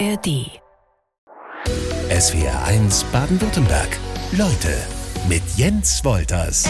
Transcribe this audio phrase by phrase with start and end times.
[0.00, 0.50] ARD.
[2.10, 3.96] SWR 1 Baden-Württemberg.
[4.32, 4.76] Leute
[5.28, 6.68] mit Jens Wolters.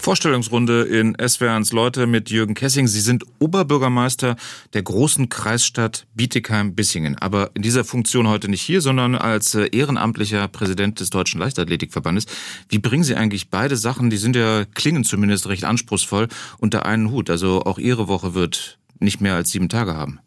[0.00, 2.86] Vorstellungsrunde in SWR1 Leute mit Jürgen Kessing.
[2.86, 4.36] Sie sind Oberbürgermeister
[4.74, 7.18] der großen Kreisstadt Bietigheim-Bissingen.
[7.18, 12.26] Aber in dieser Funktion heute nicht hier, sondern als äh, ehrenamtlicher Präsident des Deutschen Leichtathletikverbandes.
[12.68, 16.28] Wie bringen Sie eigentlich beide Sachen, die sind ja, klingen zumindest recht anspruchsvoll,
[16.58, 17.28] unter einen Hut?
[17.28, 20.20] Also auch Ihre Woche wird nicht mehr als sieben Tage haben.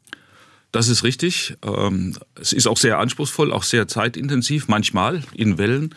[0.71, 1.55] Das ist richtig.
[1.63, 5.95] Ähm, es ist auch sehr anspruchsvoll, auch sehr zeitintensiv, manchmal in Wellen.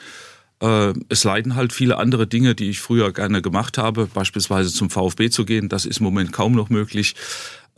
[0.60, 4.90] Äh, es leiden halt viele andere Dinge, die ich früher gerne gemacht habe, beispielsweise zum
[4.90, 5.68] VfB zu gehen.
[5.68, 7.14] Das ist im Moment kaum noch möglich.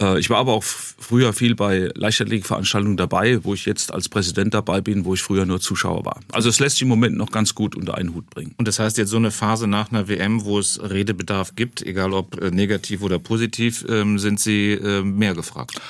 [0.01, 4.55] Äh, ich war aber auch früher viel bei Leichtathletikveranstaltungen dabei, wo ich jetzt als Präsident
[4.55, 6.21] dabei bin, wo ich früher nur Zuschauer war.
[6.31, 8.55] Also es lässt sich im Moment noch ganz gut unter einen Hut bringen.
[8.57, 12.13] Und das heißt jetzt so eine Phase nach einer WM, wo es Redebedarf gibt, egal
[12.13, 15.81] ob äh, negativ oder positiv, ähm, sind Sie mehr gefragt?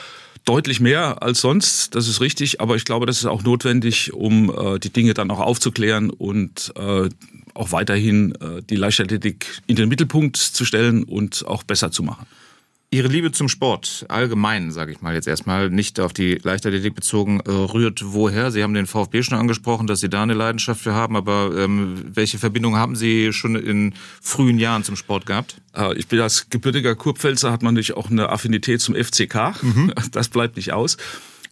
[0.45, 4.51] Deutlich mehr als sonst, das ist richtig, aber ich glaube, das ist auch notwendig, um
[4.51, 7.09] äh, die Dinge dann auch aufzuklären und äh,
[7.55, 12.27] auch weiterhin äh, die Leichtathletik in den Mittelpunkt zu stellen und auch besser zu machen.
[12.95, 17.41] Ihre Liebe zum Sport, allgemein, sage ich mal jetzt erstmal, nicht auf die Leichtathletik bezogen,
[17.41, 18.53] äh, rührt woher?
[18.53, 22.05] Sie haben den VfB schon angesprochen, dass Sie da eine Leidenschaft für haben, aber ähm,
[22.15, 25.61] welche Verbindung haben Sie schon in frühen Jahren zum Sport gehabt?
[25.77, 29.61] Äh, ich bin als gebürtiger Kurpfälzer, hat man natürlich auch eine Affinität zum FCK.
[29.61, 29.93] Mhm.
[30.13, 30.97] Das bleibt nicht aus.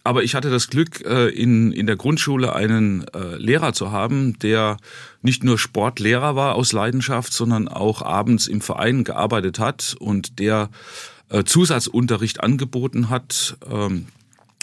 [0.05, 3.05] Aber ich hatte das Glück, äh, in, in der Grundschule einen
[3.37, 4.77] Lehrer zu haben, der
[5.23, 10.71] nicht nur Sportlehrer war aus Leidenschaft, sondern auch abends im Verein gearbeitet hat und der
[10.71, 11.12] äh,
[11.45, 14.07] Zusatzunterricht angeboten hat ähm,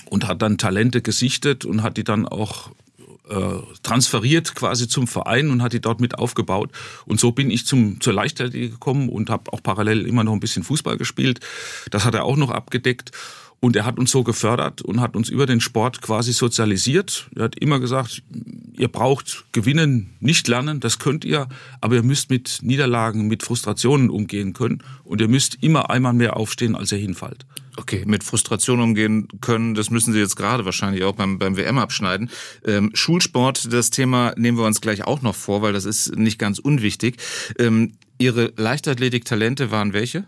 [0.09, 2.71] und hat dann Talente gesichtet und hat die dann auch
[3.29, 6.71] äh, transferiert quasi zum Verein und hat die dort mit aufgebaut.
[7.05, 10.39] Und so bin ich zum, zur Leichtathletik gekommen und habe auch parallel immer noch ein
[10.39, 11.39] bisschen Fußball gespielt.
[11.91, 13.11] Das hat er auch noch abgedeckt.
[13.61, 17.29] Und er hat uns so gefördert und hat uns über den Sport quasi sozialisiert.
[17.35, 18.23] Er hat immer gesagt,
[18.77, 21.49] ihr braucht gewinnen, nicht lernen, das könnt ihr,
[21.81, 26.37] aber ihr müsst mit Niederlagen, mit Frustrationen umgehen können und ihr müsst immer einmal mehr
[26.37, 27.45] aufstehen, als ihr hinfallt.
[27.75, 31.77] Okay, mit Frustration umgehen können, das müssen Sie jetzt gerade wahrscheinlich auch beim, beim WM
[31.77, 32.30] abschneiden.
[32.65, 36.39] Ähm, Schulsport, das Thema nehmen wir uns gleich auch noch vor, weil das ist nicht
[36.39, 37.17] ganz unwichtig.
[37.58, 40.26] Ähm, Ihre Leichtathletik-Talente waren welche?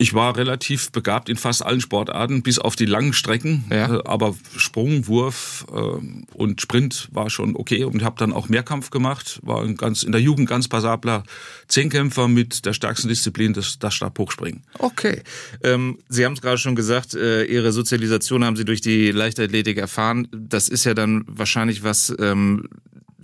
[0.00, 3.64] Ich war relativ begabt in fast allen Sportarten, bis auf die langen Strecken.
[3.68, 3.96] Ja.
[3.96, 7.82] Äh, aber Sprung, Wurf äh, und Sprint war schon okay.
[7.82, 9.40] Und habe dann auch Mehrkampf gemacht.
[9.42, 11.24] War ein ganz, in der Jugend ganz passabler
[11.66, 14.62] Zehnkämpfer mit der stärksten Disziplin, das, das Stabhochspringen.
[14.78, 15.22] Okay.
[15.64, 19.78] Ähm, Sie haben es gerade schon gesagt, äh, Ihre Sozialisation haben Sie durch die Leichtathletik
[19.78, 20.28] erfahren.
[20.30, 22.14] Das ist ja dann wahrscheinlich was...
[22.20, 22.68] Ähm,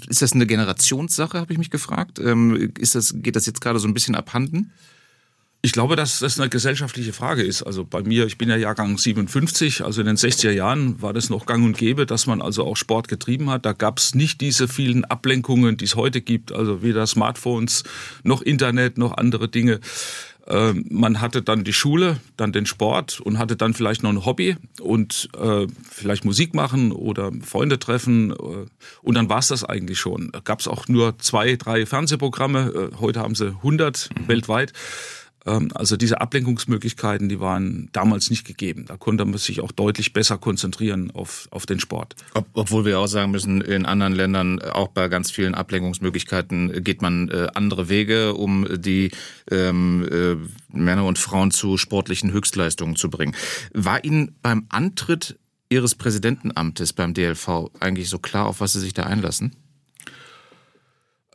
[0.08, 2.18] ist das eine Generationssache, habe ich mich gefragt?
[2.18, 4.72] Ähm, ist das, geht das jetzt gerade so ein bisschen abhanden?
[5.64, 7.62] Ich glaube, dass das eine gesellschaftliche Frage ist.
[7.62, 11.30] Also bei mir, ich bin ja Jahrgang 57, also in den 60er Jahren war das
[11.30, 13.64] noch gang und gäbe, dass man also auch Sport getrieben hat.
[13.64, 17.82] Da gab es nicht diese vielen Ablenkungen, die es heute gibt, also weder Smartphones
[18.24, 19.80] noch Internet noch andere Dinge.
[20.46, 24.26] Ähm, man hatte dann die Schule, dann den Sport und hatte dann vielleicht noch ein
[24.26, 28.32] Hobby und äh, vielleicht Musik machen oder Freunde treffen.
[28.32, 28.66] Äh,
[29.00, 30.30] und dann war es das eigentlich schon.
[30.44, 32.90] Gab es auch nur zwei, drei Fernsehprogramme.
[32.92, 34.28] Äh, heute haben sie 100 mhm.
[34.28, 34.74] weltweit.
[35.46, 38.84] Ähm, also diese Ablenkungsmöglichkeiten, die waren damals nicht gegeben.
[38.86, 42.16] Da konnte man sich auch deutlich besser konzentrieren auf, auf den Sport.
[42.34, 47.02] Ob, obwohl wir auch sagen müssen, in anderen Ländern, auch bei ganz vielen Ablenkungsmöglichkeiten, geht
[47.02, 49.10] man äh, andere Wege, um die
[49.50, 50.36] ähm, äh,
[50.76, 53.34] Männer und Frauen zu sportlichen Höchstleistungen zu bringen.
[53.72, 55.38] War Ihnen beim Antritt
[55.70, 59.56] Ihres Präsidentenamtes beim DLV eigentlich so klar, auf was Sie sich da einlassen?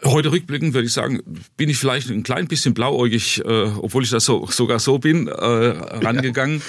[0.06, 1.20] Heute rückblickend würde ich sagen,
[1.58, 5.28] bin ich vielleicht ein klein bisschen blauäugig, äh, obwohl ich das so, sogar so bin,
[5.28, 6.62] äh, rangegangen.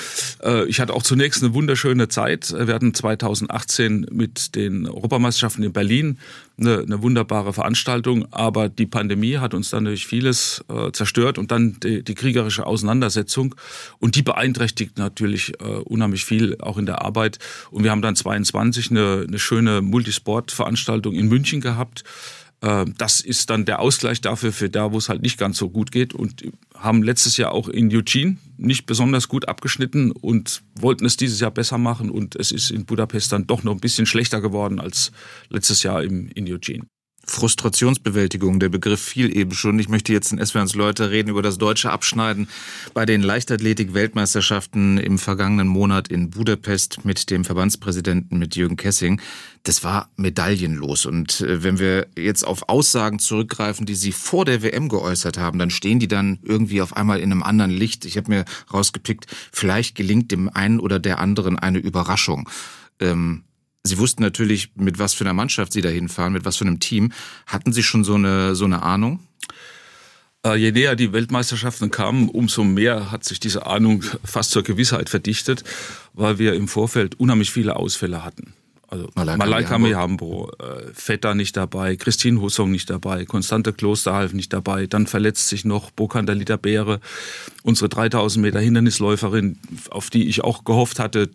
[0.42, 0.62] Ja.
[0.62, 2.52] Äh, ich hatte auch zunächst eine wunderschöne Zeit.
[2.52, 6.18] Wir hatten 2018 mit den Europameisterschaften in Berlin
[6.58, 11.52] eine, eine wunderbare Veranstaltung, aber die Pandemie hat uns dann durch vieles äh, zerstört und
[11.52, 13.54] dann die, die, kriegerische Auseinandersetzung
[14.00, 17.38] und die beeinträchtigt natürlich äh, unheimlich viel auch in der Arbeit.
[17.70, 22.02] Und wir haben dann 22 eine, eine schöne Multisport-Veranstaltung in München gehabt
[22.60, 25.90] das ist dann der Ausgleich dafür, für da, wo es halt nicht ganz so gut
[25.90, 26.12] geht.
[26.12, 31.40] Und haben letztes Jahr auch in Eugene nicht besonders gut abgeschnitten und wollten es dieses
[31.40, 32.10] Jahr besser machen.
[32.10, 35.10] Und es ist in Budapest dann doch noch ein bisschen schlechter geworden als
[35.48, 36.84] letztes Jahr in Eugene.
[37.30, 39.78] Frustrationsbewältigung, der Begriff fiel eben schon.
[39.78, 42.48] Ich möchte jetzt in SWRs Leute reden über das deutsche Abschneiden
[42.92, 49.20] bei den Leichtathletik-Weltmeisterschaften im vergangenen Monat in Budapest mit dem Verbandspräsidenten, mit Jürgen Kessing.
[49.62, 51.06] Das war medaillenlos.
[51.06, 55.58] Und äh, wenn wir jetzt auf Aussagen zurückgreifen, die Sie vor der WM geäußert haben,
[55.58, 58.04] dann stehen die dann irgendwie auf einmal in einem anderen Licht.
[58.04, 62.48] Ich habe mir rausgepickt, vielleicht gelingt dem einen oder der anderen eine Überraschung.
[62.98, 63.44] Ähm,
[63.82, 66.80] Sie wussten natürlich, mit was für einer Mannschaft Sie dahin fahren, mit was für einem
[66.80, 67.12] Team.
[67.46, 69.20] Hatten Sie schon so eine, so eine Ahnung?
[70.44, 75.08] Äh, je näher die Weltmeisterschaften kamen, umso mehr hat sich diese Ahnung fast zur Gewissheit
[75.08, 75.64] verdichtet,
[76.12, 78.52] weil wir im Vorfeld unheimlich viele Ausfälle hatten.
[78.90, 84.86] Also Malaika Mihambo, äh, Vetter nicht dabei, Christine Hussong nicht dabei, Konstante Klosterhalf nicht dabei,
[84.88, 86.98] dann verletzt sich noch Bokandalita Beere,
[87.62, 89.60] unsere 3000 Meter Hindernisläuferin,
[89.90, 91.30] auf die ich auch gehofft hatte,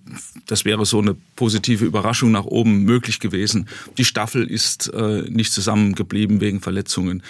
[0.47, 3.69] das wäre so eine positive Überraschung nach oben möglich gewesen.
[3.97, 7.23] Die Staffel ist äh, nicht zusammengeblieben wegen Verletzungen.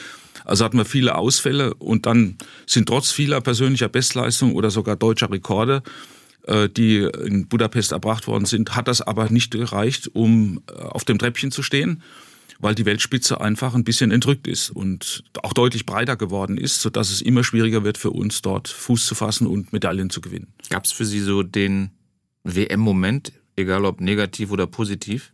[0.44, 5.32] Also hatten wir viele Ausfälle und dann sind trotz vieler persönlicher Bestleistungen oder sogar deutscher
[5.32, 5.84] Rekorde
[6.70, 11.18] die in Budapest erbracht worden sind, hat das aber nicht gereicht, um äh, auf dem
[11.18, 12.02] Treppchen zu stehen,
[12.60, 17.12] weil die Weltspitze einfach ein bisschen entrückt ist und auch deutlich breiter geworden ist, sodass
[17.12, 20.54] es immer schwieriger wird für uns dort Fuß zu fassen und Medaillen zu gewinnen.
[20.70, 21.92] Gab es für Sie so den
[22.44, 25.34] WM-Moment, egal ob negativ oder positiv?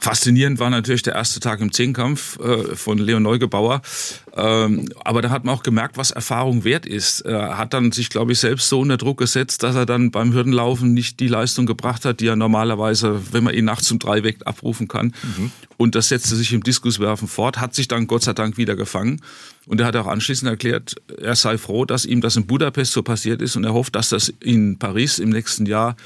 [0.00, 3.82] Faszinierend war natürlich der erste Tag im Zehnkampf äh, von Leon Neugebauer.
[4.34, 7.20] Ähm, aber da hat man auch gemerkt, was Erfahrung wert ist.
[7.20, 10.32] Er hat dann sich, glaube ich, selbst so unter Druck gesetzt, dass er dann beim
[10.32, 14.24] Hürdenlaufen nicht die Leistung gebracht hat, die er normalerweise, wenn man ihn nachts um drei
[14.24, 15.14] weckt, abrufen kann.
[15.36, 15.52] Mhm.
[15.76, 19.20] Und das setzte sich im Diskuswerfen fort, hat sich dann Gott sei Dank wieder gefangen.
[19.66, 23.02] Und er hat auch anschließend erklärt, er sei froh, dass ihm das in Budapest so
[23.02, 25.96] passiert ist und er hofft, dass das in Paris im nächsten Jahr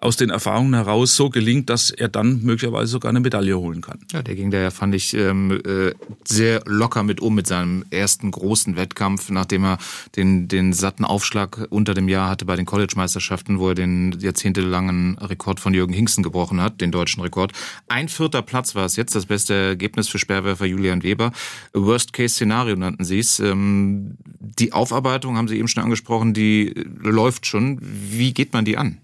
[0.00, 3.98] aus den Erfahrungen heraus so gelingt, dass er dann möglicherweise sogar eine Medaille holen kann.
[4.12, 5.92] Ja, der ging da ja, fand ich, ähm, äh,
[6.24, 9.78] sehr locker mit um mit seinem ersten großen Wettkampf, nachdem er
[10.16, 15.18] den, den satten Aufschlag unter dem Jahr hatte bei den College-Meisterschaften, wo er den jahrzehntelangen
[15.18, 17.52] Rekord von Jürgen Hingsten gebrochen hat, den deutschen Rekord.
[17.88, 21.32] Ein vierter Platz war es jetzt, das beste Ergebnis für Sperrwerfer Julian Weber.
[21.74, 23.38] Worst-Case-Szenario nannten sie es.
[23.40, 27.78] Ähm, die Aufarbeitung, haben Sie eben schon angesprochen, die läuft schon.
[27.80, 28.98] Wie geht man die an?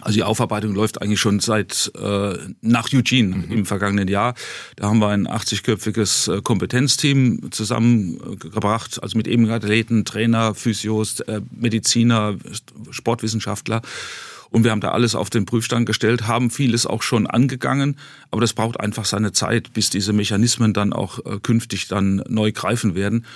[0.00, 3.50] Also die Aufarbeitung läuft eigentlich schon seit äh, nach Eugene mhm.
[3.50, 4.34] im vergangenen Jahr.
[4.76, 11.40] Da haben wir ein 80-köpfiges äh, Kompetenzteam zusammengebracht, also mit eben Athleten, Trainer, Physios, äh,
[11.50, 12.36] Mediziner,
[12.90, 13.82] Sportwissenschaftler.
[14.50, 17.96] Und wir haben da alles auf den Prüfstand gestellt, haben vieles auch schon angegangen,
[18.30, 22.52] aber das braucht einfach seine Zeit, bis diese Mechanismen dann auch äh, künftig dann neu
[22.52, 23.26] greifen werden.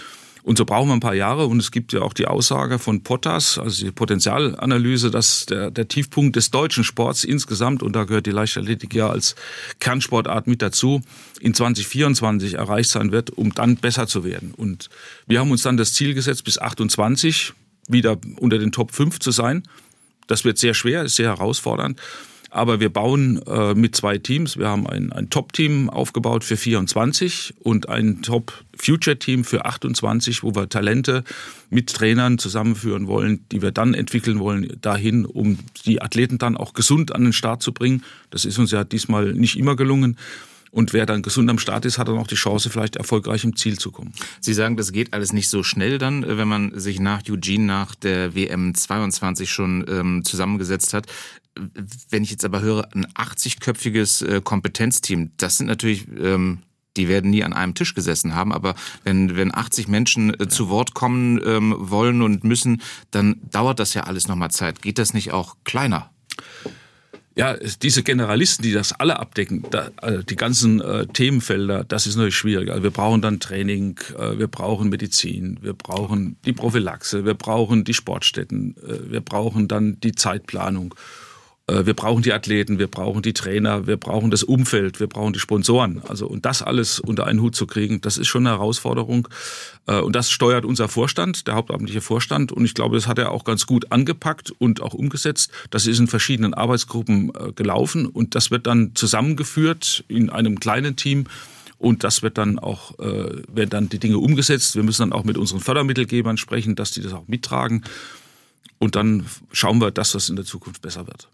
[0.44, 1.46] Und so brauchen wir ein paar Jahre.
[1.46, 5.86] Und es gibt ja auch die Aussage von Potas, also die Potenzialanalyse, dass der, der
[5.86, 9.36] Tiefpunkt des deutschen Sports insgesamt, und da gehört die Leichtathletik ja als
[9.78, 11.02] Kernsportart mit dazu,
[11.40, 14.52] in 2024 erreicht sein wird, um dann besser zu werden.
[14.56, 14.88] Und
[15.26, 17.52] wir haben uns dann das Ziel gesetzt, bis 28
[17.88, 19.62] wieder unter den Top 5 zu sein.
[20.26, 22.00] Das wird sehr schwer, ist sehr herausfordernd.
[22.54, 24.58] Aber wir bauen äh, mit zwei Teams.
[24.58, 30.68] Wir haben ein, ein Top-Team aufgebaut für 24 und ein Top-Future-Team für 28, wo wir
[30.68, 31.24] Talente
[31.70, 36.74] mit Trainern zusammenführen wollen, die wir dann entwickeln wollen, dahin, um die Athleten dann auch
[36.74, 38.04] gesund an den Start zu bringen.
[38.28, 40.18] Das ist uns ja diesmal nicht immer gelungen.
[40.72, 43.54] Und wer dann gesund am Start ist, hat dann auch die Chance, vielleicht erfolgreich im
[43.56, 44.12] Ziel zu kommen.
[44.40, 47.94] Sie sagen, das geht alles nicht so schnell dann, wenn man sich nach Eugene, nach
[47.94, 51.06] der WM 22 schon ähm, zusammengesetzt hat.
[52.08, 56.62] Wenn ich jetzt aber höre, ein 80-köpfiges äh, Kompetenzteam, das sind natürlich ähm,
[56.96, 60.68] die werden nie an einem Tisch gesessen haben, aber wenn, wenn 80 Menschen äh, zu
[60.68, 64.82] Wort kommen ähm, wollen und müssen, dann dauert das ja alles nochmal Zeit.
[64.82, 66.10] Geht das nicht auch kleiner?
[67.34, 72.16] Ja, diese Generalisten, die das alle abdecken, da, also die ganzen äh, Themenfelder, das ist
[72.16, 72.70] natürlich schwierig.
[72.70, 77.84] Also wir brauchen dann Training, äh, wir brauchen Medizin, wir brauchen die Prophylaxe, wir brauchen
[77.84, 80.94] die Sportstätten, äh, wir brauchen dann die Zeitplanung.
[81.66, 85.32] Äh, wir brauchen die Athleten, wir brauchen die Trainer, wir brauchen das Umfeld, wir brauchen
[85.32, 86.02] die Sponsoren.
[86.08, 89.28] Also und das alles unter einen Hut zu kriegen, das ist schon eine Herausforderung.
[89.86, 92.52] Äh, und das steuert unser Vorstand, der hauptamtliche Vorstand.
[92.52, 95.50] Und ich glaube, das hat er auch ganz gut angepackt und auch umgesetzt.
[95.70, 100.96] Das ist in verschiedenen Arbeitsgruppen äh, gelaufen und das wird dann zusammengeführt in einem kleinen
[100.96, 101.26] Team.
[101.78, 104.76] Und das wird dann auch, äh, werden dann die Dinge umgesetzt.
[104.76, 107.82] Wir müssen dann auch mit unseren Fördermittelgebern sprechen, dass die das auch mittragen.
[108.78, 111.28] Und dann schauen wir, dass das in der Zukunft besser wird.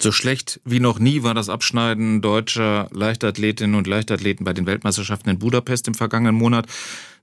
[0.00, 5.30] So schlecht wie noch nie war das Abschneiden deutscher Leichtathletinnen und Leichtathleten bei den Weltmeisterschaften
[5.30, 6.66] in Budapest im vergangenen Monat.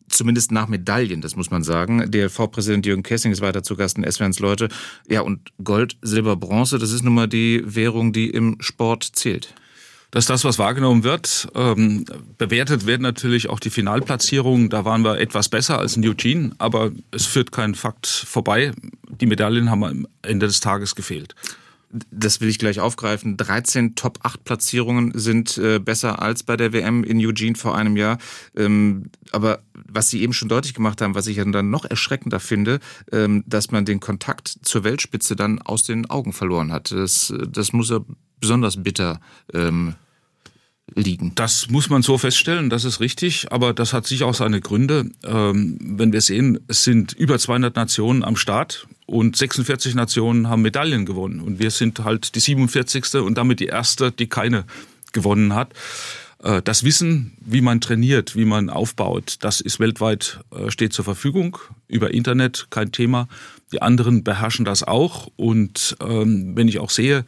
[0.09, 2.11] Zumindest nach Medaillen, das muss man sagen.
[2.11, 4.67] DLV-Präsident Jürgen Kessing ist weiter zu Gast in SWRs Leute.
[5.07, 9.53] Ja, und Gold, Silber, Bronze, das ist nun mal die Währung, die im Sport zählt.
[10.11, 12.05] dass das, was wahrgenommen wird, ähm,
[12.37, 14.69] bewertet werden natürlich auch die Finalplatzierungen.
[14.69, 18.71] Da waren wir etwas besser als in Eugene, aber es führt kein Fakt vorbei.
[19.19, 21.35] Die Medaillen haben am Ende des Tages gefehlt
[22.11, 27.19] das will ich gleich aufgreifen, 13 Top-8-Platzierungen sind äh, besser als bei der WM in
[27.25, 28.17] Eugene vor einem Jahr.
[28.55, 32.79] Ähm, aber was Sie eben schon deutlich gemacht haben, was ich dann noch erschreckender finde,
[33.11, 36.91] ähm, dass man den Kontakt zur Weltspitze dann aus den Augen verloren hat.
[36.91, 37.99] Das, das muss ja
[38.39, 39.19] besonders bitter
[39.53, 39.95] ähm,
[40.93, 41.33] liegen.
[41.35, 45.09] Das muss man so feststellen, das ist richtig, aber das hat sicher auch seine Gründe.
[45.23, 50.61] Ähm, wenn wir sehen, es sind über 200 Nationen am Start und 46 Nationen haben
[50.61, 53.15] Medaillen gewonnen und wir sind halt die 47.
[53.15, 54.65] und damit die erste, die keine
[55.13, 55.73] gewonnen hat.
[56.43, 61.05] Äh, das Wissen, wie man trainiert, wie man aufbaut, das ist weltweit äh, steht zur
[61.05, 61.57] Verfügung
[61.87, 63.27] über Internet, kein Thema.
[63.71, 67.25] Die anderen beherrschen das auch und ähm, wenn ich auch sehe,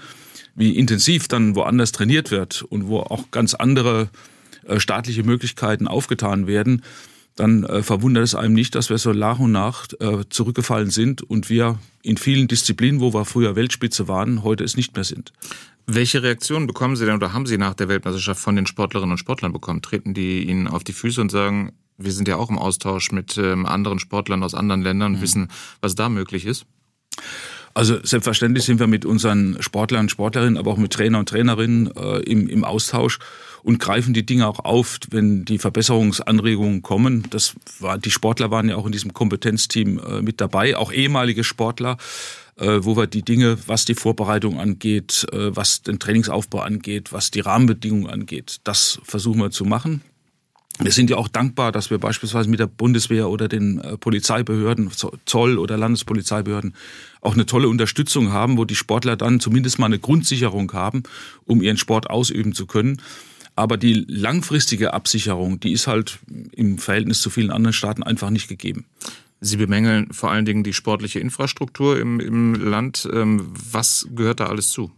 [0.56, 4.10] wie intensiv dann woanders trainiert wird und wo auch ganz andere
[4.66, 6.84] äh, staatliche Möglichkeiten aufgetan werden,
[7.38, 11.22] dann äh, verwundert es einem nicht, dass wir so nach und nach äh, zurückgefallen sind
[11.22, 15.32] und wir in vielen Disziplinen, wo wir früher Weltspitze waren, heute es nicht mehr sind.
[15.86, 19.18] Welche Reaktionen bekommen Sie denn oder haben Sie nach der Weltmeisterschaft von den Sportlerinnen und
[19.20, 19.82] Sportlern bekommen?
[19.82, 23.38] Treten die Ihnen auf die Füße und sagen, wir sind ja auch im Austausch mit
[23.38, 25.24] ähm, anderen Sportlern aus anderen Ländern und mhm.
[25.24, 25.48] wissen,
[25.80, 26.66] was da möglich ist?
[27.78, 31.96] Also selbstverständlich sind wir mit unseren Sportlern und Sportlerinnen, aber auch mit Trainer und Trainerinnen
[31.96, 33.20] äh, im, im Austausch
[33.62, 37.28] und greifen die Dinge auch auf, wenn die Verbesserungsanregungen kommen.
[37.30, 41.44] Das war, die Sportler waren ja auch in diesem Kompetenzteam äh, mit dabei, auch ehemalige
[41.44, 41.98] Sportler,
[42.56, 47.30] äh, wo wir die Dinge, was die Vorbereitung angeht, äh, was den Trainingsaufbau angeht, was
[47.30, 50.02] die Rahmenbedingungen angeht, das versuchen wir zu machen.
[50.80, 54.92] Wir sind ja auch dankbar, dass wir beispielsweise mit der Bundeswehr oder den äh, Polizeibehörden,
[55.26, 56.76] Zoll oder Landespolizeibehörden
[57.22, 61.04] auch eine tolle Unterstützung haben, wo die Sportler dann zumindest mal eine Grundsicherung haben,
[61.46, 63.02] um ihren Sport ausüben zu können.
[63.56, 66.20] Aber die langfristige Absicherung, die ist halt
[66.52, 68.86] im Verhältnis zu vielen anderen Staaten einfach nicht gegeben.
[69.40, 73.08] Sie bemängeln vor allen Dingen die sportliche Infrastruktur im, im Land.
[73.12, 74.92] Ähm, was gehört da alles zu?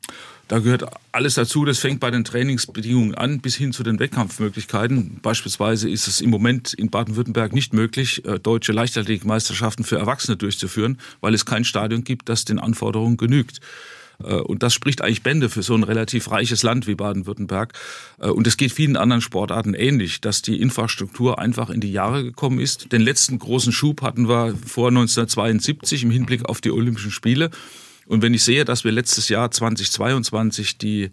[0.48, 1.64] Da gehört alles dazu.
[1.64, 5.20] Das fängt bei den Trainingsbedingungen an bis hin zu den Wettkampfmöglichkeiten.
[5.22, 11.00] Beispielsweise ist es im Moment in Baden-Württemberg nicht möglich, äh, deutsche Leichtathletikmeisterschaften für Erwachsene durchzuführen,
[11.22, 13.60] weil es kein Stadion gibt, das den Anforderungen genügt.
[14.24, 17.74] Äh, und das spricht eigentlich Bände für so ein relativ reiches Land wie Baden-Württemberg.
[18.20, 22.24] Äh, und es geht vielen anderen Sportarten ähnlich, dass die Infrastruktur einfach in die Jahre
[22.24, 22.92] gekommen ist.
[22.92, 27.50] Den letzten großen Schub hatten wir vor 1972 im Hinblick auf die Olympischen Spiele.
[28.10, 31.12] Und wenn ich sehe, dass wir letztes Jahr 2022 die,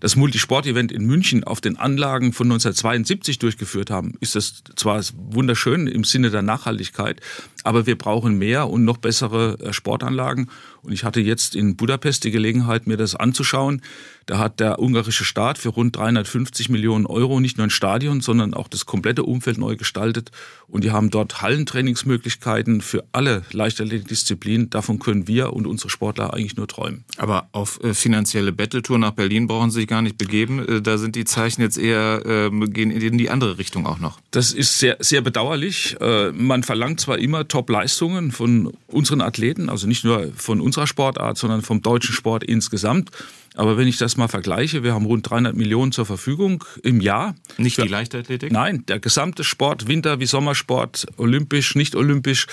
[0.00, 5.86] das Multisport-Event in München auf den Anlagen von 1972 durchgeführt haben, ist das zwar wunderschön
[5.86, 7.20] im Sinne der Nachhaltigkeit,
[7.64, 10.50] aber wir brauchen mehr und noch bessere äh, Sportanlagen.
[10.82, 13.82] Und ich hatte jetzt in Budapest die Gelegenheit, mir das anzuschauen.
[14.28, 18.52] Da hat der ungarische Staat für rund 350 Millionen Euro nicht nur ein Stadion, sondern
[18.52, 20.32] auch das komplette Umfeld neu gestaltet.
[20.66, 24.68] Und die haben dort Hallentrainingsmöglichkeiten für alle Leichtathletikdisziplinen.
[24.68, 27.04] Davon können wir und unsere Sportler eigentlich nur träumen.
[27.16, 30.58] Aber auf äh, finanzielle Betteltour nach Berlin brauchen Sie sich gar nicht begeben.
[30.58, 34.20] Äh, da sind die Zeichen jetzt eher, äh, gehen in die andere Richtung auch noch.
[34.30, 35.96] Das ist sehr, sehr bedauerlich.
[36.00, 41.62] Man verlangt zwar immer Top-Leistungen von unseren Athleten, also nicht nur von unserer Sportart, sondern
[41.62, 43.10] vom deutschen Sport insgesamt.
[43.56, 47.34] Aber wenn ich das mal vergleiche, wir haben rund 300 Millionen zur Verfügung im Jahr.
[47.56, 48.52] Nicht für, die Leichtathletik?
[48.52, 52.46] Nein, der gesamte Sport, Winter- wie Sommersport, olympisch, nicht olympisch,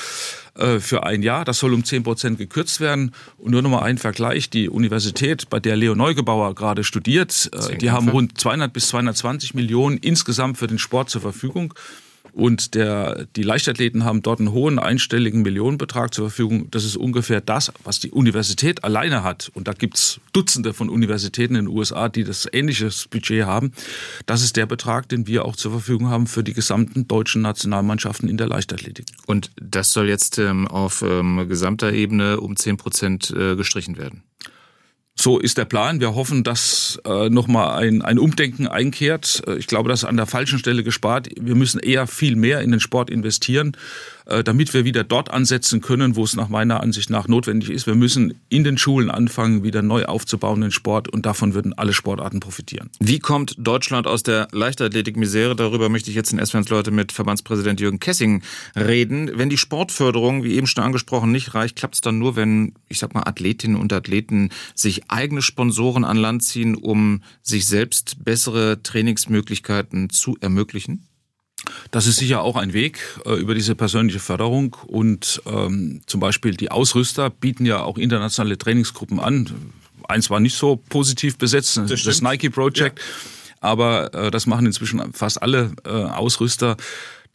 [0.55, 1.45] äh, für ein Jahr.
[1.45, 3.11] Das soll um 10 Prozent gekürzt werden.
[3.37, 4.49] Und nur noch mal ein Vergleich.
[4.49, 9.53] Die Universität, bei der Leo Neugebauer gerade studiert, äh, die haben rund 200 bis 220
[9.53, 11.75] Millionen insgesamt für den Sport zur Verfügung.
[12.35, 16.69] Und der, die Leichtathleten haben dort einen hohen einstelligen Millionenbetrag zur Verfügung.
[16.69, 19.49] Das ist ungefähr das, was die Universität alleine hat.
[19.53, 23.71] Und da gibt's Dutzende von Universitäten in den USA, die das ähnliches Budget haben.
[24.25, 28.27] Das ist der Betrag, den wir auch zur Verfügung haben für die gesamten deutschen Nationalmannschaften
[28.27, 29.05] in der Leichtathletik.
[29.27, 34.23] Und das soll jetzt ähm, auf ähm, gesamter Ebene um 10 Prozent äh, gestrichen werden?
[35.17, 36.01] So ist der Plan.
[36.01, 39.41] Wir hoffen, dass äh, nochmal ein, ein Umdenken einkehrt.
[39.47, 41.29] Äh, ich glaube, das ist an der falschen Stelle gespart.
[41.39, 43.77] Wir müssen eher viel mehr in den Sport investieren.
[44.25, 47.85] Äh, damit wir wieder dort ansetzen können, wo es nach meiner Ansicht nach notwendig ist.
[47.85, 51.93] Wir müssen in den Schulen anfangen, wieder neu aufzubauen den Sport und davon würden alle
[51.93, 52.89] Sportarten profitieren.
[52.99, 55.55] Wie kommt Deutschland aus der Leichtathletik-Misere?
[55.55, 58.41] Darüber möchte ich jetzt in s Leute mit Verbandspräsident Jürgen Kessing
[58.75, 59.29] reden.
[59.35, 62.97] Wenn die Sportförderung, wie eben schon angesprochen, nicht reicht, klappt es dann nur, wenn, ich
[62.97, 68.81] sag mal, Athletinnen und Athleten sich eigene Sponsoren an Land ziehen, um sich selbst bessere
[68.81, 71.05] Trainingsmöglichkeiten zu ermöglichen?
[71.91, 76.55] Das ist sicher auch ein Weg äh, über diese persönliche Förderung und ähm, zum Beispiel
[76.55, 79.49] die Ausrüster bieten ja auch internationale Trainingsgruppen an.
[80.07, 82.99] Eins war nicht so positiv besetzt, das, das Nike Project.
[82.99, 83.05] Ja.
[83.61, 86.77] aber äh, das machen inzwischen fast alle äh, Ausrüster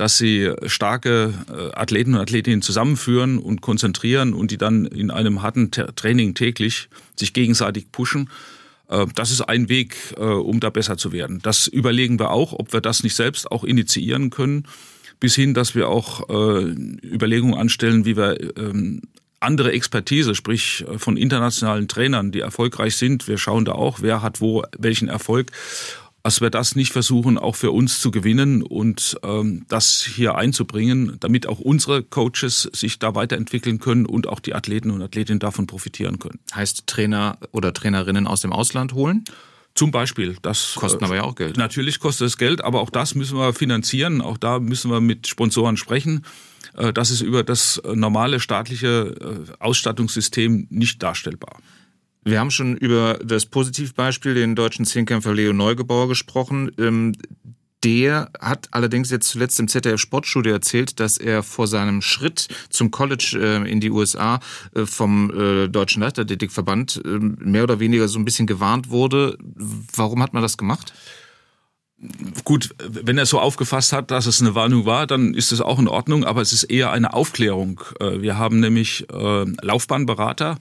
[0.01, 5.43] dass sie starke äh, Athleten und Athletinnen zusammenführen und konzentrieren und die dann in einem
[5.43, 8.31] harten Training täglich sich gegenseitig pushen.
[8.91, 11.41] Äh, das ist ein Weg, äh, um da besser zu werden.
[11.43, 14.67] Das überlegen wir auch, ob wir das nicht selbst auch initiieren können,
[15.19, 19.03] bis hin, dass wir auch Überlegungen anstellen, wie wir ähm,
[19.39, 23.29] andere Expertise, sprich von internationalen Trainern, die erfolgreich sind.
[23.29, 25.53] Wir schauen da auch, wer hat wo welchen Erfolg
[26.23, 31.17] als wir das nicht versuchen, auch für uns zu gewinnen und ähm, das hier einzubringen,
[31.21, 35.67] damit auch unsere Coaches sich da weiterentwickeln können und auch die Athleten und Athletinnen davon
[35.67, 36.41] profitieren können.
[36.55, 39.25] Heißt Trainer oder Trainerinnen aus dem Ausland holen?
[39.75, 40.37] Zum Beispiel.
[40.43, 41.57] Das kosten aber ja auch Geld.
[41.57, 44.21] Natürlich kostet es Geld, aber auch das müssen wir finanzieren.
[44.21, 46.27] Auch da müssen wir mit Sponsoren sprechen.
[46.77, 49.15] Äh, das ist über das normale staatliche
[49.49, 51.57] äh, Ausstattungssystem nicht darstellbar.
[52.23, 56.71] Wir haben schon über das Positivbeispiel, den deutschen Zehnkämpfer Leo Neugebauer gesprochen.
[56.79, 57.15] Ähm,
[57.83, 62.91] der hat allerdings jetzt zuletzt im ZDF Sportstudio erzählt, dass er vor seinem Schritt zum
[62.91, 64.41] College äh, in die USA
[64.75, 69.39] äh, vom äh, Deutschen Leichtathletikverband mehr oder weniger so ein bisschen gewarnt wurde.
[69.41, 70.93] Warum hat man das gemacht?
[72.45, 75.79] Gut, wenn er so aufgefasst hat, dass es eine Warnung war, dann ist es auch
[75.79, 77.83] in Ordnung, aber es ist eher eine Aufklärung.
[78.01, 80.57] Wir haben nämlich Laufbahnberater,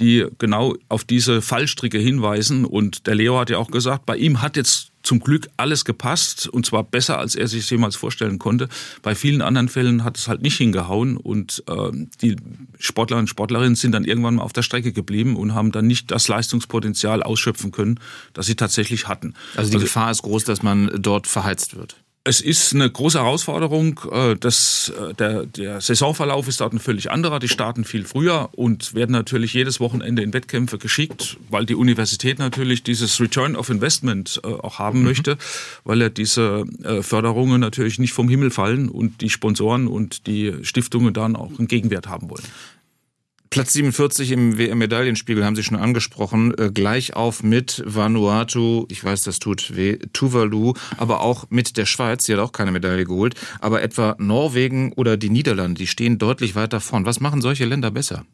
[0.00, 2.64] die genau auf diese Fallstricke hinweisen.
[2.64, 6.48] Und der Leo hat ja auch gesagt, bei ihm hat jetzt zum Glück alles gepasst
[6.48, 8.68] und zwar besser, als er sich jemals vorstellen konnte.
[9.02, 12.36] Bei vielen anderen Fällen hat es halt nicht hingehauen und äh, die
[12.78, 16.10] Sportler und Sportlerinnen sind dann irgendwann mal auf der Strecke geblieben und haben dann nicht
[16.10, 18.00] das Leistungspotenzial ausschöpfen können,
[18.32, 19.34] das sie tatsächlich hatten.
[19.54, 21.96] Also die also, Gefahr ist groß, dass man dort verheizt wird.
[22.28, 24.00] Es ist eine große Herausforderung.
[24.10, 27.38] Äh, das, äh, der, der Saisonverlauf ist dort ein völlig anderer.
[27.38, 32.40] Die starten viel früher und werden natürlich jedes Wochenende in Wettkämpfe geschickt, weil die Universität
[32.40, 35.04] natürlich dieses Return of Investment äh, auch haben mhm.
[35.04, 35.38] möchte,
[35.84, 36.64] weil ja diese
[37.02, 41.68] Förderungen natürlich nicht vom Himmel fallen und die Sponsoren und die Stiftungen dann auch einen
[41.68, 42.44] Gegenwert haben wollen.
[43.50, 49.22] Platz 47 im WM-Medaillenspiegel haben Sie schon angesprochen, äh, gleich auf mit Vanuatu, ich weiß,
[49.22, 53.34] das tut weh, Tuvalu, aber auch mit der Schweiz, die hat auch keine Medaille geholt,
[53.60, 57.06] aber etwa Norwegen oder die Niederlande, die stehen deutlich weiter vorn.
[57.06, 58.24] Was machen solche Länder besser?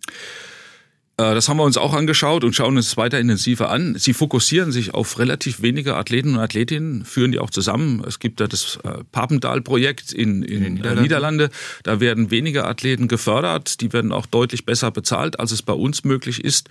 [1.17, 3.97] Äh, das haben wir uns auch angeschaut und schauen uns weiter intensiver an.
[3.99, 8.03] Sie fokussieren sich auf relativ wenige Athleten und Athletinnen, führen die auch zusammen.
[8.07, 11.03] Es gibt da das äh, Papendal-Projekt in, in, in Niederlande.
[11.03, 11.51] Niederlande.
[11.83, 13.81] Da werden weniger Athleten gefördert.
[13.81, 16.69] Die werden auch deutlich besser bezahlt, als es bei uns möglich ist.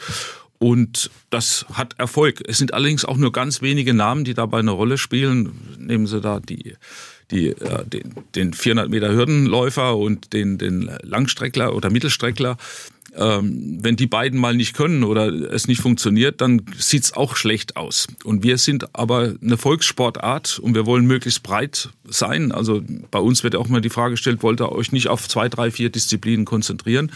[0.58, 2.44] Und das hat Erfolg.
[2.48, 5.54] Es sind allerdings auch nur ganz wenige Namen, die dabei eine Rolle spielen.
[5.80, 6.76] Nehmen Sie da die
[7.32, 12.58] die, äh, den, den 400 Meter Hürdenläufer und den, den Langstreckler oder Mittelstreckler
[13.16, 17.76] ähm, wenn die beiden mal nicht können oder es nicht funktioniert, dann sieht's auch schlecht
[17.76, 18.08] aus.
[18.24, 22.52] Und wir sind aber eine Volkssportart und wir wollen möglichst breit sein.
[22.52, 25.50] Also bei uns wird auch mal die Frage gestellt, wollt ihr euch nicht auf zwei,
[25.50, 27.12] drei, vier Disziplinen konzentrieren?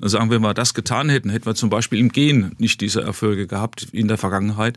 [0.00, 2.80] Dann sagen wir, wenn wir das getan hätten, hätten wir zum Beispiel im Gehen nicht
[2.80, 4.76] diese Erfolge gehabt in der Vergangenheit.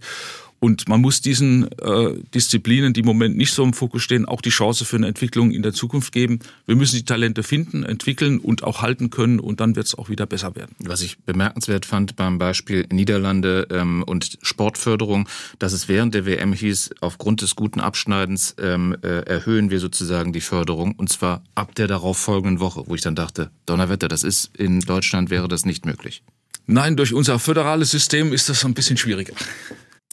[0.59, 4.41] Und man muss diesen äh, Disziplinen, die im Moment nicht so im Fokus stehen, auch
[4.41, 6.39] die Chance für eine Entwicklung in der Zukunft geben.
[6.65, 10.09] Wir müssen die Talente finden, entwickeln und auch halten können und dann wird es auch
[10.09, 10.75] wieder besser werden.
[10.79, 16.53] Was ich bemerkenswert fand beim Beispiel Niederlande ähm, und Sportförderung, dass es während der WM
[16.53, 21.75] hieß, aufgrund des guten Abschneidens ähm, äh, erhöhen wir sozusagen die Förderung und zwar ab
[21.75, 25.65] der darauf folgenden Woche, wo ich dann dachte, Donnerwetter, das ist in Deutschland wäre das
[25.65, 26.21] nicht möglich.
[26.65, 29.33] Nein, durch unser föderales System ist das ein bisschen schwieriger.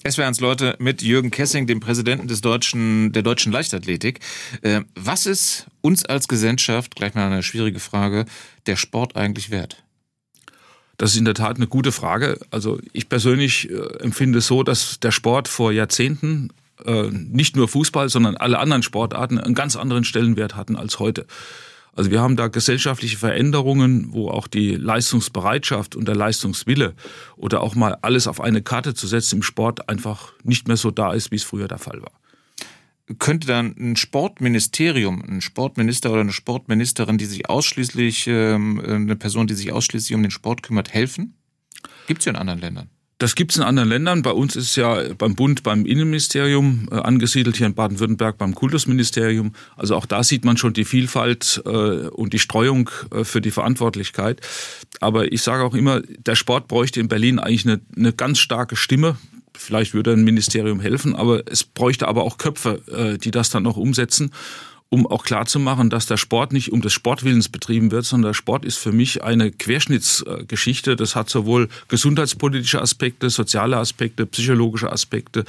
[0.07, 4.21] Es wären Leute mit Jürgen Kessing, dem Präsidenten des deutschen, der deutschen Leichtathletik.
[4.62, 8.25] Äh, was ist uns als Gesellschaft, gleich mal eine schwierige Frage,
[8.66, 9.83] der Sport eigentlich wert?
[10.97, 12.38] Das ist in der Tat eine gute Frage.
[12.53, 16.51] Also ich persönlich äh, empfinde es so, dass der Sport vor Jahrzehnten
[16.85, 21.27] äh, nicht nur Fußball, sondern alle anderen Sportarten einen ganz anderen Stellenwert hatten als heute.
[21.96, 26.94] Also wir haben da gesellschaftliche Veränderungen, wo auch die Leistungsbereitschaft und der Leistungswille
[27.37, 30.90] oder auch mal alles auf eine Karte zu setzen im Sport einfach nicht mehr so
[30.90, 32.12] da ist, wie es früher der Fall war.
[33.18, 39.46] Könnte dann ein Sportministerium, ein Sportminister oder eine Sportministerin, die sich ausschließlich, ähm, eine Person,
[39.46, 41.35] die sich ausschließlich um den Sport kümmert, helfen?
[42.09, 42.90] Gibt es ja in anderen Ländern.
[43.18, 44.20] Das gibt es in anderen Ländern.
[44.20, 48.55] Bei uns ist es ja beim Bund, beim Innenministerium äh, angesiedelt, hier in Baden-Württemberg beim
[48.55, 49.55] Kultusministerium.
[49.74, 53.50] Also auch da sieht man schon die Vielfalt äh, und die Streuung äh, für die
[53.50, 54.42] Verantwortlichkeit.
[55.00, 58.76] Aber ich sage auch immer, der Sport bräuchte in Berlin eigentlich eine, eine ganz starke
[58.76, 59.16] Stimme.
[59.55, 63.62] Vielleicht würde ein Ministerium helfen, aber es bräuchte aber auch Köpfe, äh, die das dann
[63.62, 64.31] noch umsetzen
[64.88, 68.64] um auch klarzumachen, dass der Sport nicht um des Sportwillens betrieben wird, sondern der Sport
[68.64, 70.96] ist für mich eine Querschnittsgeschichte.
[70.96, 75.44] Das hat sowohl gesundheitspolitische Aspekte, soziale Aspekte, psychologische Aspekte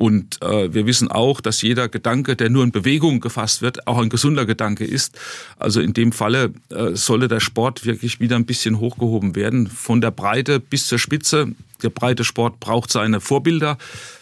[0.00, 3.98] Und äh, wir wissen auch, dass jeder Gedanke, der nur in Bewegung gefasst wird, auch
[3.98, 5.18] ein gesunder Gedanke ist.
[5.58, 10.00] Also in dem Falle äh, solle der Sport wirklich wieder ein bisschen hochgehoben werden, von
[10.00, 11.48] der Breite bis zur Spitze.
[11.82, 13.76] Der breite Sport braucht seine Vorbilder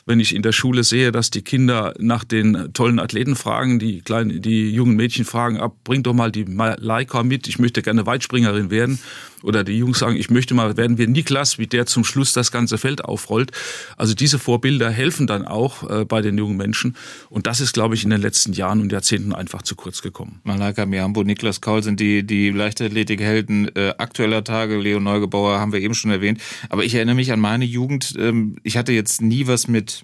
[0.08, 4.00] wenn ich in der Schule sehe, dass die Kinder nach den tollen Athleten fragen, die
[4.00, 8.06] kleinen, die jungen Mädchen fragen, ab, bring doch mal die Leica mit, ich möchte gerne
[8.06, 8.98] Weitspringerin werden.
[9.42, 12.50] Oder die Jungs sagen, ich möchte mal, werden wir Niklas, wie der zum Schluss das
[12.50, 13.52] ganze Feld aufrollt.
[13.96, 16.96] Also diese Vorbilder helfen dann auch äh, bei den jungen Menschen.
[17.30, 20.40] Und das ist, glaube ich, in den letzten Jahren und Jahrzehnten einfach zu kurz gekommen.
[20.42, 24.78] Malaika Miambo, Niklas Kaul sind die, die Leichtathletikhelden äh, aktueller Tage.
[24.78, 26.40] Leo Neugebauer haben wir eben schon erwähnt.
[26.68, 28.14] Aber ich erinnere mich an meine Jugend.
[28.18, 29.97] Ähm, ich hatte jetzt nie was mit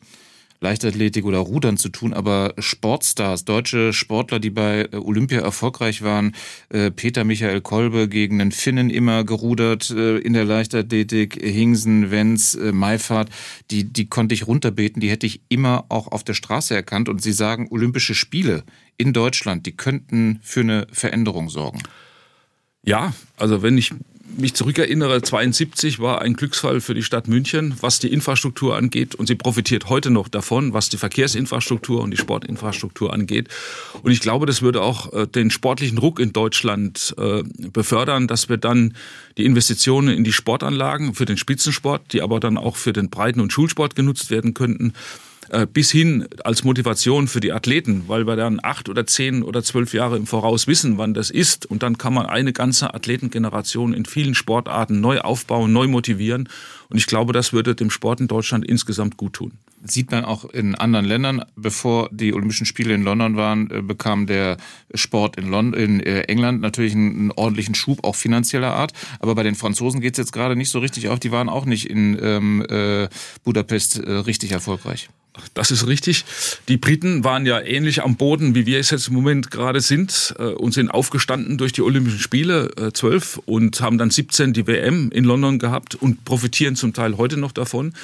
[0.65, 6.35] Leichtathletik oder Rudern zu tun, aber Sportstars, deutsche Sportler, die bei äh, Olympia erfolgreich waren,
[6.71, 12.59] äh, Peter Michael Kolbe gegen den Finnen immer gerudert äh, in der Leichtathletik, Hingsen, Wenz,
[12.73, 13.29] Meifert,
[13.71, 17.21] die, die konnte ich runterbeten, die hätte ich immer auch auf der Straße erkannt und
[17.21, 18.65] sie sagen, Olympische Spiele
[18.97, 21.83] in Deutschland, die könnten für eine Veränderung sorgen.
[22.83, 23.93] Ja, also wenn ich
[24.37, 29.15] mich zurückerinnere, 72 war ein Glücksfall für die Stadt München, was die Infrastruktur angeht.
[29.15, 33.49] Und sie profitiert heute noch davon, was die Verkehrsinfrastruktur und die Sportinfrastruktur angeht.
[34.03, 38.49] Und ich glaube, das würde auch äh, den sportlichen Ruck in Deutschland äh, befördern, dass
[38.49, 38.95] wir dann
[39.37, 43.41] die Investitionen in die Sportanlagen für den Spitzensport, die aber dann auch für den Breiten-
[43.41, 44.95] und Schulsport genutzt werden könnten,
[45.73, 49.95] bis hin als Motivation für die Athleten, weil wir dann acht oder zehn oder zwölf
[49.95, 51.67] Jahre im Voraus wissen, wann das ist.
[51.67, 56.49] Und dann kann man eine ganze Athletengeneration in vielen Sportarten neu aufbauen, neu motivieren.
[56.91, 59.53] Und ich glaube, das würde dem Sport in Deutschland insgesamt gut tun.
[59.83, 61.45] Sieht man auch in anderen Ländern.
[61.57, 64.57] Bevor die Olympischen Spiele in London waren, äh, bekam der
[64.95, 68.93] Sport in, London, in äh, England natürlich einen, einen, ordentlichen Schub, auch finanzieller Art.
[69.21, 71.21] Aber bei den Franzosen geht es jetzt gerade nicht so richtig auf.
[71.21, 73.09] Die waren auch nicht in ähm, äh,
[73.45, 75.11] Budapest äh, richtig erfolgreich.
[75.55, 76.25] Das ist richtig.
[76.69, 80.35] Die Briten waren ja ähnlich am Boden, wie wir es jetzt im Moment gerade sind
[80.39, 84.67] äh, und sind aufgestanden durch die Olympischen Spiele äh, 12 und haben dann 17 die
[84.67, 87.95] WM in London gehabt und profitieren zum Teil heute noch davon.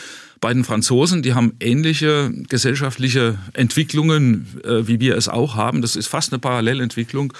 [0.41, 5.83] Bei den Franzosen, die haben ähnliche gesellschaftliche Entwicklungen, äh, wie wir es auch haben.
[5.83, 7.33] Das ist fast eine Parallelentwicklung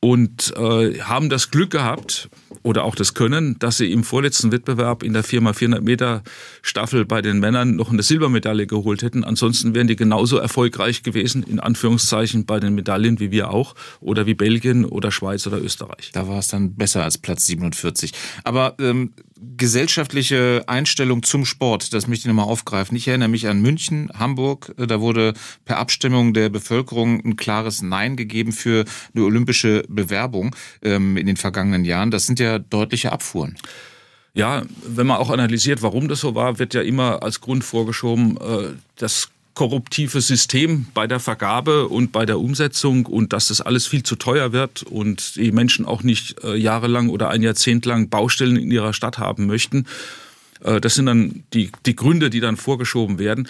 [0.00, 2.30] und äh, haben das Glück gehabt
[2.62, 6.22] oder auch das Können, dass sie im vorletzten Wettbewerb in der 4x400 Meter
[6.62, 9.24] Staffel bei den Männern noch eine Silbermedaille geholt hätten.
[9.24, 14.26] Ansonsten wären die genauso erfolgreich gewesen, in Anführungszeichen, bei den Medaillen wie wir auch oder
[14.26, 16.10] wie Belgien oder Schweiz oder Österreich.
[16.12, 18.12] Da war es dann besser als Platz 47.
[18.44, 19.12] Aber ähm,
[19.56, 22.96] gesellschaftliche Einstellung zum Sport, das möchte ich nochmal aufgreifen.
[22.96, 28.16] Ich erinnere mich an München, Hamburg, da wurde per Abstimmung der Bevölkerung ein klares Nein
[28.16, 32.10] gegeben für eine olympische Bewerbung ähm, in den vergangenen Jahren.
[32.10, 33.56] Das sind ja deutliche Abfuhren.
[34.34, 38.36] Ja, wenn man auch analysiert, warum das so war, wird ja immer als Grund vorgeschoben,
[38.36, 39.28] äh, das
[39.60, 44.16] korruptive System bei der Vergabe und bei der Umsetzung und dass das alles viel zu
[44.16, 48.70] teuer wird und die Menschen auch nicht äh, jahrelang oder ein Jahrzehnt lang Baustellen in
[48.70, 49.84] ihrer Stadt haben möchten.
[50.64, 53.48] Äh, das sind dann die, die Gründe, die dann vorgeschoben werden.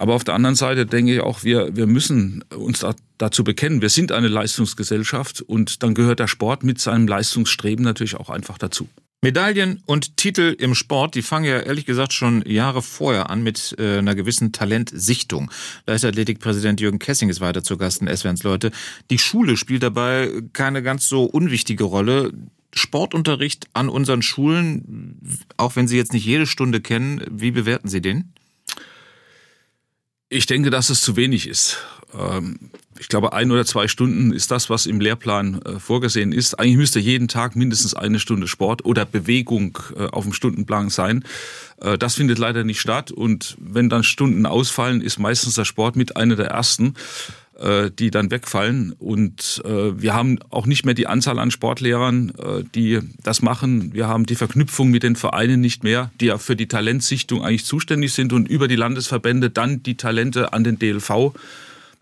[0.00, 3.82] Aber auf der anderen Seite denke ich auch, wir, wir müssen uns da, dazu bekennen.
[3.82, 8.56] Wir sind eine Leistungsgesellschaft und dann gehört der Sport mit seinem Leistungsstreben natürlich auch einfach
[8.56, 8.88] dazu.
[9.20, 13.76] Medaillen und Titel im Sport, die fangen ja ehrlich gesagt schon Jahre vorher an mit
[13.78, 15.50] äh, einer gewissen Talentsichtung.
[15.86, 18.70] Leichtathletikpräsident Jürgen Kessing ist weiter zu Gast in SWRs Leute.
[19.10, 22.32] Die Schule spielt dabei keine ganz so unwichtige Rolle.
[22.72, 25.18] Sportunterricht an unseren Schulen,
[25.58, 28.32] auch wenn Sie jetzt nicht jede Stunde kennen, wie bewerten Sie den?
[30.32, 31.78] Ich denke, dass es zu wenig ist.
[32.16, 36.54] Ähm, ich glaube, ein oder zwei Stunden ist das, was im Lehrplan äh, vorgesehen ist.
[36.60, 41.24] Eigentlich müsste jeden Tag mindestens eine Stunde Sport oder Bewegung äh, auf dem Stundenplan sein.
[41.80, 43.10] Äh, das findet leider nicht statt.
[43.10, 46.94] Und wenn dann Stunden ausfallen, ist meistens der Sport mit einer der ersten
[47.60, 48.92] äh, die dann wegfallen.
[48.98, 53.92] Und äh, wir haben auch nicht mehr die Anzahl an Sportlehrern, äh, die das machen.
[53.92, 57.64] Wir haben die Verknüpfung mit den Vereinen nicht mehr, die ja für die Talentsichtung eigentlich
[57.64, 61.34] zuständig sind und über die Landesverbände dann die Talente an den DLV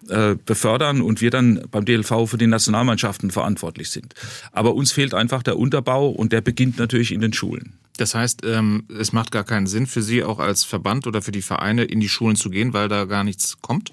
[0.09, 4.15] äh, befördern und wir dann beim DLV für die Nationalmannschaften verantwortlich sind.
[4.53, 7.73] Aber uns fehlt einfach der Unterbau und der beginnt natürlich in den Schulen.
[7.97, 11.33] Das heißt, ähm, es macht gar keinen Sinn für Sie auch als Verband oder für
[11.33, 13.93] die Vereine in die Schulen zu gehen, weil da gar nichts kommt?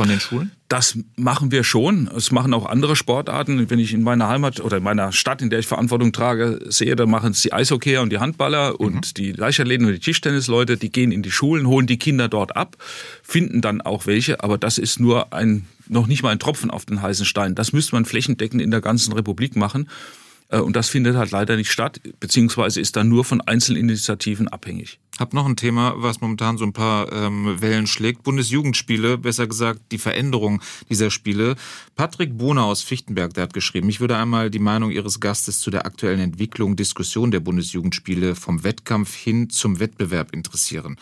[0.00, 0.52] Von den Schulen?
[0.68, 2.08] Das machen wir schon.
[2.16, 3.68] Es machen auch andere Sportarten.
[3.68, 6.96] Wenn ich in meiner Heimat oder in meiner Stadt, in der ich Verantwortung trage, sehe,
[6.96, 8.76] da machen es die Eishockeyer und die Handballer mhm.
[8.86, 12.56] und die Leichtathleten und die Tischtennisleute, die gehen in die Schulen, holen die Kinder dort
[12.56, 12.76] ab,
[13.22, 16.86] finden dann auch welche, aber das ist nur ein, noch nicht mal ein Tropfen auf
[16.86, 17.54] den heißen Stein.
[17.54, 19.88] Das müsste man flächendeckend in der ganzen Republik machen.
[20.50, 24.98] Äh, und das findet halt leider nicht statt, beziehungsweise ist dann nur von Einzelinitiativen abhängig.
[25.18, 28.22] Hab noch ein Thema, was momentan so ein paar ähm, Wellen schlägt.
[28.22, 31.56] Bundesjugendspiele, besser gesagt die Veränderung dieser Spiele.
[31.94, 35.70] Patrick Bohner aus Fichtenberg, der hat geschrieben, ich würde einmal die Meinung Ihres Gastes zu
[35.70, 40.96] der aktuellen Entwicklung, Diskussion der Bundesjugendspiele vom Wettkampf hin zum Wettbewerb interessieren.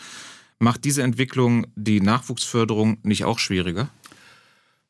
[0.61, 3.89] Macht diese Entwicklung die Nachwuchsförderung nicht auch schwieriger?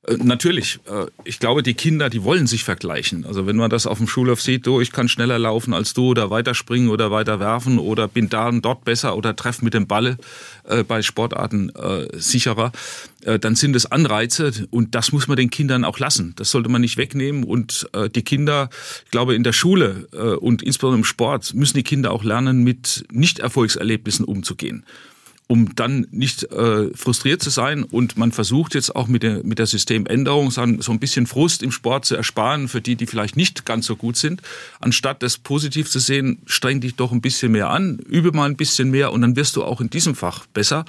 [0.08, 0.80] Äh, natürlich.
[0.86, 3.26] Äh, ich glaube, die Kinder, die wollen sich vergleichen.
[3.26, 6.08] Also wenn man das auf dem Schulhof sieht, du, ich kann schneller laufen als du
[6.08, 9.74] oder weiter springen oder weiter werfen oder bin da und dort besser oder treffe mit
[9.74, 10.18] dem Ball
[10.64, 11.72] äh, bei Sportarten
[12.14, 12.72] sicherer,
[13.42, 16.34] dann sind es Anreize und das muss man den Kindern auch lassen.
[16.38, 18.70] Das sollte man nicht wegnehmen und die Kinder,
[19.06, 20.08] ich glaube, in der Schule
[20.40, 24.86] und insbesondere im Sport müssen die Kinder auch lernen, mit Nicht-Erfolgserlebnissen umzugehen
[25.52, 27.84] um dann nicht äh, frustriert zu sein.
[27.84, 31.72] Und man versucht jetzt auch mit der, mit der Systemänderung so ein bisschen Frust im
[31.72, 34.44] Sport zu ersparen für die, die vielleicht nicht ganz so gut sind.
[34.80, 38.58] Anstatt das positiv zu sehen, streng dich doch ein bisschen mehr an, übe mal ein
[38.58, 40.86] bisschen mehr und dann wirst du auch in diesem Fach besser.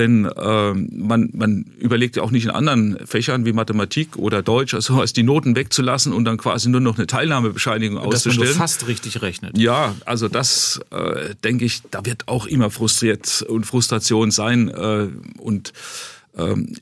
[0.00, 4.72] Denn äh, man, man überlegt ja auch nicht in anderen Fächern wie Mathematik oder Deutsch,
[4.72, 8.48] also als die Noten wegzulassen und dann quasi nur noch eine Teilnahmebescheinigung Dass auszustellen.
[8.48, 9.58] Dass man fast richtig rechnet.
[9.58, 15.08] Ja, also das äh, denke ich, da wird auch immer frustriert und Frustration sein äh,
[15.36, 15.74] und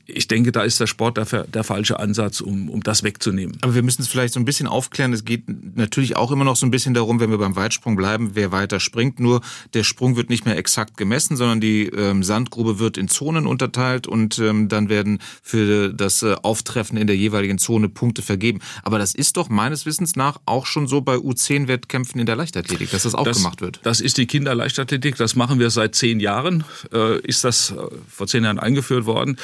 [0.05, 3.57] ich denke, da ist der Sport der, der falsche Ansatz, um, um das wegzunehmen.
[3.61, 5.11] Aber wir müssen es vielleicht so ein bisschen aufklären.
[5.11, 5.43] Es geht
[5.75, 8.79] natürlich auch immer noch so ein bisschen darum, wenn wir beim Weitsprung bleiben, wer weiter
[8.79, 9.19] springt.
[9.19, 9.41] Nur
[9.73, 14.05] der Sprung wird nicht mehr exakt gemessen, sondern die ähm, Sandgrube wird in Zonen unterteilt
[14.05, 18.59] und ähm, dann werden für das äh, Auftreffen in der jeweiligen Zone Punkte vergeben.
[18.83, 22.91] Aber das ist doch meines Wissens nach auch schon so bei U10-Wettkämpfen in der Leichtathletik,
[22.91, 23.79] dass das auch das, gemacht wird.
[23.83, 25.15] Das ist die Kinderleichtathletik.
[25.15, 26.63] Das machen wir seit zehn Jahren.
[26.93, 27.75] Äh, ist das äh,
[28.07, 29.38] vor zehn Jahren eingeführt worden.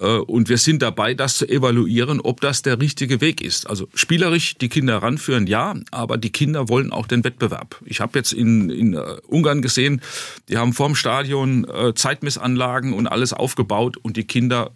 [0.00, 3.68] Äh, und wir sind dabei, das zu evaluieren, ob das der richtige Weg ist.
[3.68, 7.80] Also spielerisch die Kinder ranführen, ja, aber die Kinder wollen auch den Wettbewerb.
[7.84, 10.00] Ich habe jetzt in, in äh, Ungarn gesehen,
[10.48, 14.70] die haben vorm Stadion äh, Zeitmissanlagen und alles aufgebaut und die Kinder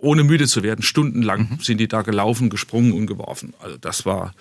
[0.00, 1.58] ohne müde zu werden, stundenlang mhm.
[1.60, 3.54] sind die da gelaufen, gesprungen und geworfen.
[3.60, 4.32] Also das war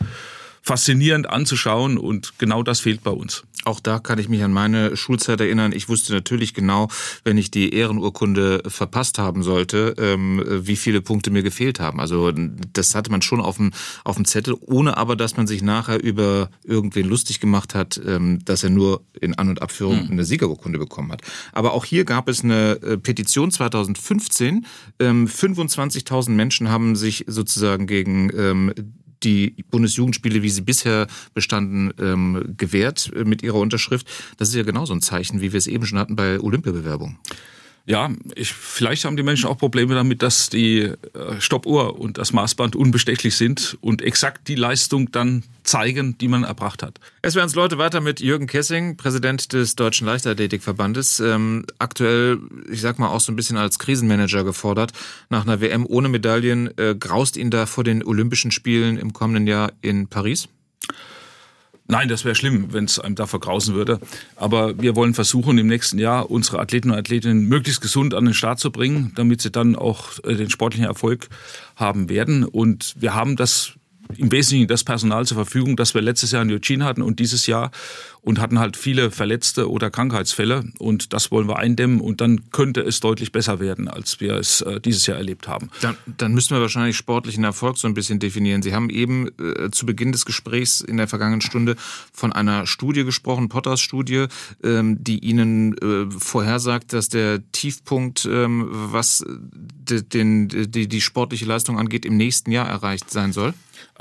[0.69, 3.43] faszinierend anzuschauen und genau das fehlt bei uns.
[3.65, 5.71] Auch da kann ich mich an meine Schulzeit erinnern.
[5.71, 6.89] Ich wusste natürlich genau,
[7.23, 11.99] wenn ich die Ehrenurkunde verpasst haben sollte, ähm, wie viele Punkte mir gefehlt haben.
[11.99, 13.71] Also das hatte man schon auf dem,
[14.03, 18.37] auf dem Zettel, ohne aber, dass man sich nachher über irgendwen lustig gemacht hat, ähm,
[18.45, 20.11] dass er nur in An- und Abführung mhm.
[20.11, 21.23] eine Siegerurkunde bekommen hat.
[21.51, 24.67] Aber auch hier gab es eine äh, Petition 2015.
[24.99, 28.29] 25.000 ähm, Menschen haben sich sozusagen gegen
[29.23, 34.07] die Bundesjugendspiele, wie sie bisher bestanden, ähm, gewährt äh, mit ihrer Unterschrift.
[34.37, 37.17] Das ist ja genauso ein Zeichen, wie wir es eben schon hatten bei Olympiabewerbungen.
[37.89, 40.95] Ja, ich, vielleicht haben die Menschen auch Probleme damit, dass die äh,
[41.39, 46.83] Stoppuhr und das Maßband unbestechlich sind und exakt die Leistung dann zeigen, die man erbracht
[46.83, 46.99] hat.
[47.23, 52.37] Es werden uns Leute weiter mit Jürgen Kessing, Präsident des Deutschen Leichtathletikverbandes, ähm, aktuell,
[52.71, 54.91] ich sag mal, auch so ein bisschen als Krisenmanager gefordert.
[55.29, 59.47] Nach einer WM ohne Medaillen äh, graust ihn da vor den Olympischen Spielen im kommenden
[59.47, 60.47] Jahr in Paris?
[61.91, 63.99] Nein, das wäre schlimm, wenn es einem da vergrausen würde.
[64.35, 68.35] Aber wir wollen versuchen, im nächsten Jahr unsere Athleten und Athletinnen möglichst gesund an den
[68.35, 71.29] Start zu bringen, damit sie dann auch äh, den sportlichen Erfolg
[71.75, 72.45] haben werden.
[72.45, 73.73] Und wir haben das
[74.17, 77.45] im Wesentlichen das Personal zur Verfügung, das wir letztes Jahr in Eugene hatten und dieses
[77.45, 77.71] Jahr
[78.21, 82.81] und hatten halt viele Verletzte oder Krankheitsfälle und das wollen wir eindämmen und dann könnte
[82.81, 85.69] es deutlich besser werden, als wir es äh, dieses Jahr erlebt haben.
[85.81, 88.61] Dann, dann müssen wir wahrscheinlich sportlichen Erfolg so ein bisschen definieren.
[88.61, 91.75] Sie haben eben äh, zu Beginn des Gesprächs in der vergangenen Stunde
[92.11, 94.25] von einer Studie gesprochen, Potters Studie,
[94.63, 99.23] ähm, die Ihnen äh, vorhersagt, dass der Tiefpunkt, ähm, was
[99.89, 103.53] den, die, die sportliche Leistung angeht, im nächsten Jahr erreicht sein soll?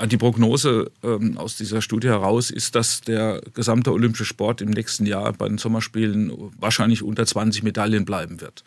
[0.05, 5.05] Die Prognose ähm, aus dieser Studie heraus ist, dass der gesamte olympische Sport im nächsten
[5.05, 8.63] Jahr bei den Sommerspielen wahrscheinlich unter 20 Medaillen bleiben wird.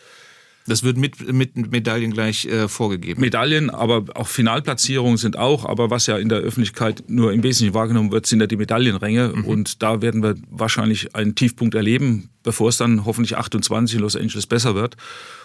[0.66, 3.20] Das wird mit, mit Medaillen gleich äh, vorgegeben.
[3.20, 5.64] Medaillen, aber auch Finalplatzierungen sind auch.
[5.64, 9.32] Aber was ja in der Öffentlichkeit nur im Wesentlichen wahrgenommen wird, sind ja die Medaillenränge.
[9.34, 9.44] Mhm.
[9.44, 14.14] Und da werden wir wahrscheinlich einen Tiefpunkt erleben, bevor es dann hoffentlich 28 in Los
[14.14, 14.96] Angeles besser wird.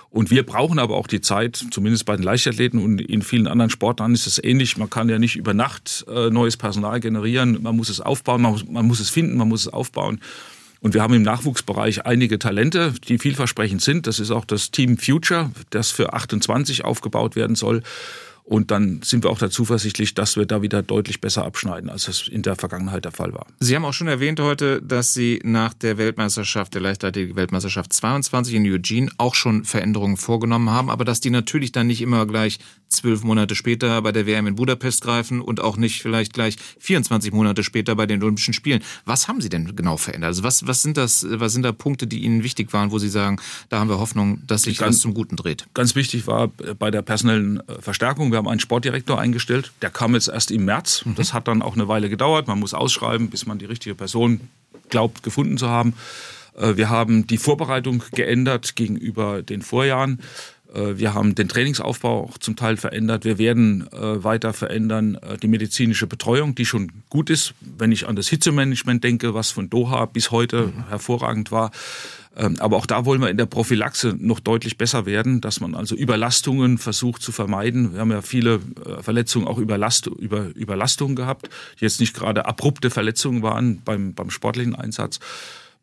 [0.09, 3.69] Und wir brauchen aber auch die Zeit, zumindest bei den Leichtathleten und in vielen anderen
[3.69, 4.77] Sportarten ist es ähnlich.
[4.77, 7.61] Man kann ja nicht über Nacht äh, neues Personal generieren.
[7.61, 10.21] Man muss es aufbauen, man muss, man muss es finden, man muss es aufbauen.
[10.79, 14.07] Und wir haben im Nachwuchsbereich einige Talente, die vielversprechend sind.
[14.07, 17.81] Das ist auch das Team Future, das für 28 aufgebaut werden soll.
[18.47, 22.07] Und dann sind wir auch da zuversichtlich, dass wir da wieder deutlich besser abschneiden, als
[22.07, 23.45] es in der Vergangenheit der Fall war.
[23.59, 28.65] Sie haben auch schon erwähnt heute, dass Sie nach der Weltmeisterschaft, der Leichtathletik-Weltmeisterschaft 22 in
[28.65, 33.23] Eugene auch schon Veränderungen vorgenommen haben, aber dass die natürlich dann nicht immer gleich zwölf
[33.25, 37.65] Monate später bei der WM in Budapest greifen und auch nicht vielleicht gleich 24 Monate
[37.65, 38.81] später bei den Olympischen Spielen.
[39.03, 40.29] Was haben Sie denn genau verändert?
[40.29, 43.09] Also was, was sind das, was sind da Punkte, die Ihnen wichtig waren, wo Sie
[43.09, 45.67] sagen, da haben wir Hoffnung, dass sich ganz, das zum Guten dreht?
[45.73, 49.71] Ganz wichtig war bei der personellen äh, Verstärkung, wir haben einen Sportdirektor eingestellt.
[49.81, 51.03] Der kam jetzt erst im März.
[51.05, 51.15] Mhm.
[51.15, 52.47] Das hat dann auch eine Weile gedauert.
[52.47, 54.41] Man muss ausschreiben, bis man die richtige Person
[54.89, 55.95] glaubt, gefunden zu haben.
[56.55, 60.19] Äh, wir haben die Vorbereitung geändert gegenüber den Vorjahren.
[60.71, 63.25] Äh, wir haben den Trainingsaufbau auch zum Teil verändert.
[63.25, 67.55] Wir werden äh, weiter verändern die medizinische Betreuung, die schon gut ist.
[67.61, 70.89] Wenn ich an das Hitzemanagement denke, was von Doha bis heute mhm.
[70.89, 71.71] hervorragend war,
[72.59, 75.95] aber auch da wollen wir in der Prophylaxe noch deutlich besser werden, dass man also
[75.95, 77.93] Überlastungen versucht zu vermeiden.
[77.93, 82.45] Wir haben ja viele äh, Verletzungen auch Überlast, über Überlastungen gehabt, die jetzt nicht gerade
[82.45, 85.19] abrupte Verletzungen waren beim, beim sportlichen Einsatz.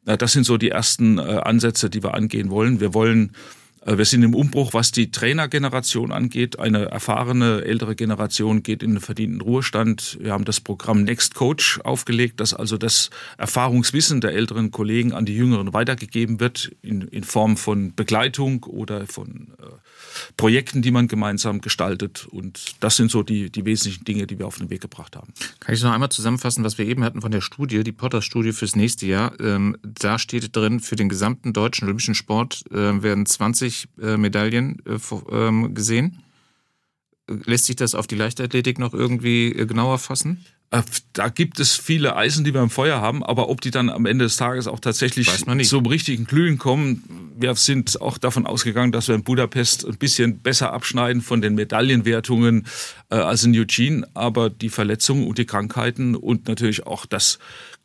[0.04, 2.78] Das sind so die ersten äh, Ansätze, die wir angehen wollen.
[2.78, 6.58] Wir wollen äh, wir sind im Umbruch, was die Trainergeneration angeht.
[6.58, 10.16] Eine erfahrene ältere Generation geht in den verdienten Ruhestand.
[10.20, 15.26] Wir haben das Programm Next Coach aufgelegt, dass also das Erfahrungswissen der älteren Kollegen an
[15.26, 19.64] die Jüngeren weitergegeben wird in, in Form von Begleitung oder von äh,
[20.36, 22.26] Projekten, die man gemeinsam gestaltet.
[22.30, 25.32] Und das sind so die, die wesentlichen Dinge, die wir auf den Weg gebracht haben.
[25.60, 28.76] Kann ich noch einmal zusammenfassen, was wir eben hatten von der Studie, die Potter-Studie fürs
[28.76, 29.38] nächste Jahr.
[29.40, 34.82] Ähm, da steht drin, für den gesamten deutschen olympischen Sport äh, werden 20 äh, Medaillen
[34.86, 34.98] äh,
[35.32, 36.22] ähm, gesehen.
[37.26, 40.44] Lässt sich das auf die Leichtathletik noch irgendwie äh, genauer fassen?
[40.70, 40.82] Äh,
[41.12, 44.06] da gibt es viele Eisen, die wir im Feuer haben, aber ob die dann am
[44.06, 45.30] Ende des Tages auch tatsächlich
[45.64, 50.40] zum richtigen Glühen kommen, wir sind auch davon ausgegangen, dass wir in Budapest ein bisschen
[50.40, 52.66] besser abschneiden von den Medaillenwertungen
[53.10, 57.38] äh, als in Eugene, aber die Verletzungen und die Krankheiten und natürlich auch das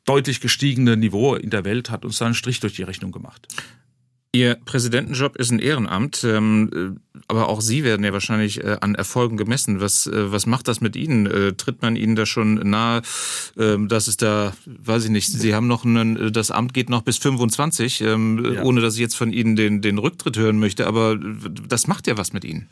[0.05, 3.47] deutlich gestiegene Niveau in der Welt hat uns da einen Strich durch die Rechnung gemacht.
[4.31, 9.37] Ihr Präsidentenjob ist ein Ehrenamt, ähm, aber auch Sie werden ja wahrscheinlich äh, an Erfolgen
[9.37, 9.81] gemessen.
[9.81, 11.25] Was, äh, was macht das mit Ihnen?
[11.25, 13.01] Äh, tritt man Ihnen da schon nahe,
[13.57, 17.01] ähm, dass es da, weiß ich nicht, Sie haben noch einen, das Amt geht noch
[17.01, 18.61] bis 25, ähm, ja.
[18.61, 21.17] ohne dass ich jetzt von Ihnen den, den Rücktritt hören möchte, aber
[21.67, 22.69] das macht ja was mit Ihnen.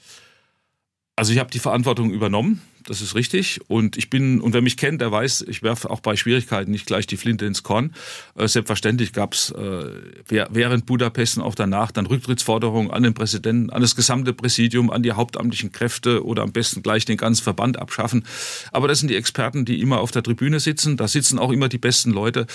[1.15, 3.59] Also ich habe die Verantwortung übernommen das ist richtig.
[3.67, 6.85] Und ich bin, und wer mich kennt, der weiß, ich werfe auch bei Schwierigkeiten nicht
[6.85, 7.93] gleich die Flinte ins Korn.
[8.35, 9.91] Äh, selbstverständlich gab es äh,
[10.27, 15.03] während Budapest und auch danach dann Rücktrittsforderungen an den Präsidenten, an das gesamte Präsidium, an
[15.03, 18.23] die hauptamtlichen Kräfte oder am besten gleich den ganzen Verband abschaffen.
[18.71, 20.95] Aber das sind die Experten, die immer auf der Tribüne sitzen.
[20.95, 22.47] Da sitzen auch immer die besten Leute.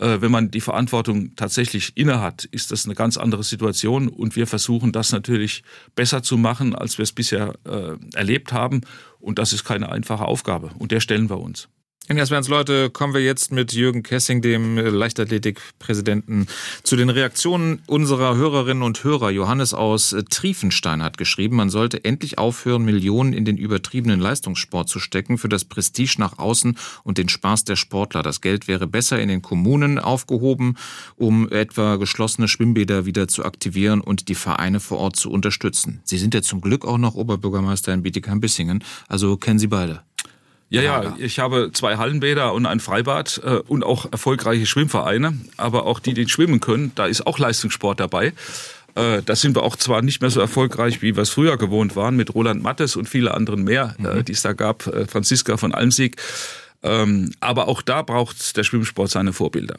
[0.00, 4.08] Äh, wenn man die Verantwortung tatsächlich innehat, ist das eine ganz andere Situation.
[4.08, 5.62] Und wir versuchen das natürlich
[5.94, 8.80] besser zu machen, als wir es bisher äh, erlebt haben.
[9.26, 10.70] Und das ist keine einfache Aufgabe.
[10.78, 11.68] Und der stellen wir uns.
[12.08, 16.46] In Jasmans Leute kommen wir jetzt mit Jürgen Kessing, dem Leichtathletikpräsidenten,
[16.84, 19.30] zu den Reaktionen unserer Hörerinnen und Hörer.
[19.30, 25.00] Johannes aus Triefenstein hat geschrieben, man sollte endlich aufhören, Millionen in den übertriebenen Leistungssport zu
[25.00, 28.22] stecken für das Prestige nach außen und den Spaß der Sportler.
[28.22, 30.76] Das Geld wäre besser in den Kommunen aufgehoben,
[31.16, 36.02] um etwa geschlossene Schwimmbäder wieder zu aktivieren und die Vereine vor Ort zu unterstützen.
[36.04, 40.02] Sie sind ja zum Glück auch noch Oberbürgermeister in Bietigheim-Bissingen, also kennen Sie beide.
[40.68, 45.86] Ja, ja, ich habe zwei Hallenbäder und ein Freibad äh, und auch erfolgreiche Schwimmvereine, aber
[45.86, 48.32] auch die, die schwimmen können, da ist auch Leistungssport dabei.
[48.96, 51.94] Äh, da sind wir auch zwar nicht mehr so erfolgreich, wie wir es früher gewohnt
[51.94, 54.18] waren, mit Roland Mattes und viele anderen mehr, äh, mhm.
[54.18, 56.16] äh, die es da gab, äh, Franziska von Almsieg.
[56.82, 59.76] Ähm, aber auch da braucht der Schwimmsport seine Vorbilder.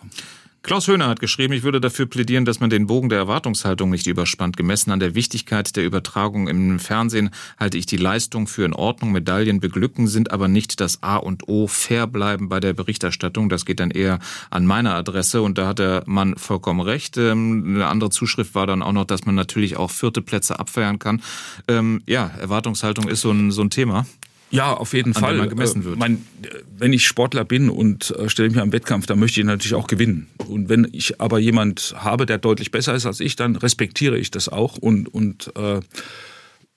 [0.67, 4.05] Klaus Höhner hat geschrieben, ich würde dafür plädieren, dass man den Bogen der Erwartungshaltung nicht
[4.05, 4.57] überspannt.
[4.57, 9.13] Gemessen an der Wichtigkeit der Übertragung im Fernsehen halte ich die Leistung für in Ordnung.
[9.13, 11.67] Medaillen beglücken sind aber nicht das A und O.
[11.67, 13.47] Fair bleiben bei der Berichterstattung.
[13.47, 17.15] Das geht dann eher an meiner Adresse und da hat der Mann vollkommen recht.
[17.15, 20.99] Ähm, eine andere Zuschrift war dann auch noch, dass man natürlich auch vierte Plätze abfeiern
[20.99, 21.21] kann.
[21.69, 24.05] Ähm, ja, Erwartungshaltung ist so ein, so ein Thema.
[24.49, 25.37] Ja, auf jeden Fall.
[25.37, 25.97] Man gemessen wird.
[25.97, 26.25] Mein,
[26.77, 29.87] wenn ich Sportler bin und äh, stelle mich am Wettkampf, dann möchte ich natürlich auch
[29.87, 30.27] gewinnen.
[30.47, 34.31] Und wenn ich aber jemand habe, der deutlich besser ist als ich, dann respektiere ich
[34.31, 35.81] das auch und, und äh,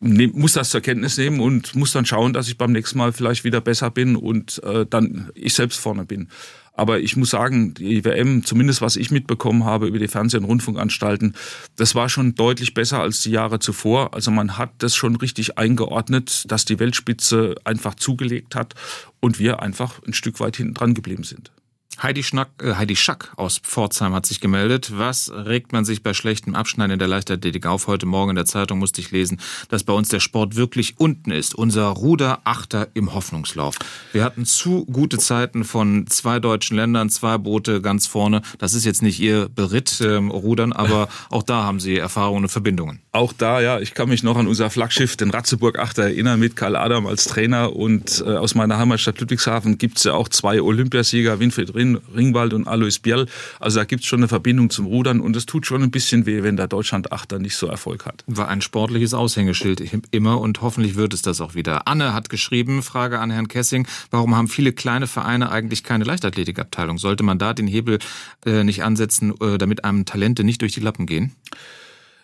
[0.01, 3.13] nehm, muss das zur Kenntnis nehmen und muss dann schauen, dass ich beim nächsten Mal
[3.13, 6.29] vielleicht wieder besser bin und äh, dann ich selbst vorne bin.
[6.73, 10.45] Aber ich muss sagen, die WM, zumindest was ich mitbekommen habe über die Fernseh- und
[10.45, 11.35] Rundfunkanstalten,
[11.77, 14.15] das war schon deutlich besser als die Jahre zuvor.
[14.15, 18.75] Also man hat das schon richtig eingeordnet, dass die Weltspitze einfach zugelegt hat
[19.21, 21.53] und wir einfach ein Stück weit hinten dran geblieben sind.
[21.99, 24.93] Heidi, Schnack, äh, Heidi Schack aus Pforzheim hat sich gemeldet.
[24.95, 27.89] Was regt man sich bei schlechtem Abschneiden in der Leichtathletik auf?
[27.89, 31.31] Heute Morgen in der Zeitung musste ich lesen, dass bei uns der Sport wirklich unten
[31.31, 31.55] ist.
[31.55, 33.77] Unser Ruderachter im Hoffnungslauf.
[34.13, 38.41] Wir hatten zu gute Zeiten von zwei deutschen Ländern, zwei Boote ganz vorne.
[38.59, 42.51] Das ist jetzt nicht ihr Beritt ähm, Rudern, aber auch da haben sie Erfahrungen und
[42.51, 43.01] Verbindungen.
[43.13, 43.81] Auch da, ja.
[43.81, 47.75] Ich kann mich noch an unser Flaggschiff, den Ratzeburg-Achter, erinnern mit Karl Adam als Trainer.
[47.75, 52.53] Und äh, aus meiner Heimatstadt Ludwigshafen gibt es ja auch zwei Olympiasieger, Winfried Rinn Ringwald
[52.53, 53.27] und Alois Biel.
[53.59, 56.27] Also da gibt es schon eine Verbindung zum Rudern und es tut schon ein bisschen
[56.27, 58.23] weh, wenn der Deutschland-Achter nicht so Erfolg hat.
[58.27, 61.89] War ein sportliches Aushängeschild immer und hoffentlich wird es das auch wieder.
[61.89, 66.99] Anne hat geschrieben, Frage an Herrn Kessing, warum haben viele kleine Vereine eigentlich keine Leichtathletikabteilung?
[66.99, 67.99] Sollte man da den Hebel
[68.45, 71.35] äh, nicht ansetzen, äh, damit einem Talente nicht durch die Lappen gehen?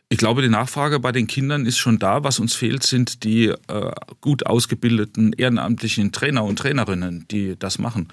[0.09, 2.23] Ich glaube, die Nachfrage bei den Kindern ist schon da.
[2.23, 8.07] Was uns fehlt, sind die äh, gut ausgebildeten ehrenamtlichen Trainer und Trainerinnen, die das machen.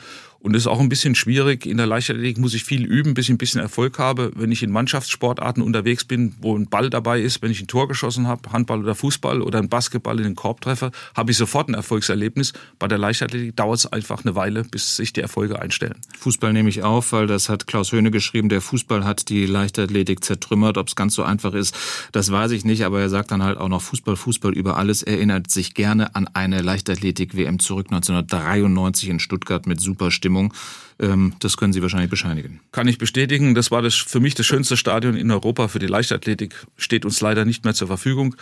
[0.44, 1.66] Und es ist auch ein bisschen schwierig.
[1.66, 4.30] In der Leichtathletik muss ich viel üben, bis ich ein bisschen Erfolg habe.
[4.36, 7.88] Wenn ich in Mannschaftssportarten unterwegs bin, wo ein Ball dabei ist, wenn ich ein Tor
[7.88, 11.70] geschossen habe, Handball oder Fußball oder ein Basketball in den Korb treffe, habe ich sofort
[11.70, 12.52] ein Erfolgserlebnis.
[12.78, 15.96] Bei der Leichtathletik dauert es einfach eine Weile, bis sich die Erfolge einstellen.
[16.20, 18.50] Fußball nehme ich auf, weil das hat Klaus Höhne geschrieben.
[18.50, 20.78] Der Fußball hat die Leichtathletik zertrümmert.
[20.78, 21.74] Ob es ganz so einfach ist,
[22.12, 22.84] das weiß ich nicht.
[22.84, 25.04] Aber er sagt dann halt auch noch Fußball, Fußball über alles.
[25.04, 30.33] Erinnert sich gerne an eine Leichtathletik-WM zurück 1993 in Stuttgart mit super Stimmung.
[30.34, 30.54] Stimmung.
[31.00, 32.60] Ähm, das können Sie wahrscheinlich bescheinigen.
[32.72, 33.56] Kann ich bestätigen.
[33.56, 36.66] Das war das, für mich das schönste Stadion in Europa für die Leichtathletik.
[36.78, 38.36] Steht uns leider nicht mehr zur Verfügung.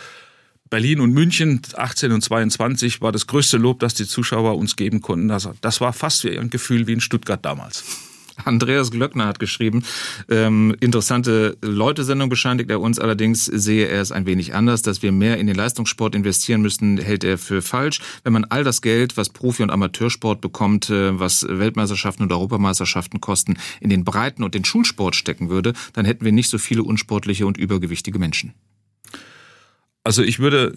[0.70, 5.02] Berlin und München 18 und 22 war das größte Lob, das die Zuschauer uns geben
[5.02, 5.28] konnten.
[5.28, 7.84] das war fast wie ein Gefühl wie in Stuttgart damals.
[8.44, 9.84] Andreas Glöckner hat geschrieben,
[10.28, 15.12] ähm, interessante Leute-Sendung bescheinigt er uns, allerdings sehe er es ein wenig anders, dass wir
[15.12, 18.00] mehr in den Leistungssport investieren müssen, hält er für falsch.
[18.24, 23.20] Wenn man all das Geld, was Profi- und Amateursport bekommt, äh, was Weltmeisterschaften und Europameisterschaften
[23.20, 26.82] kosten, in den Breiten und den Schulsport stecken würde, dann hätten wir nicht so viele
[26.82, 28.54] unsportliche und übergewichtige Menschen.
[30.04, 30.74] Also ich würde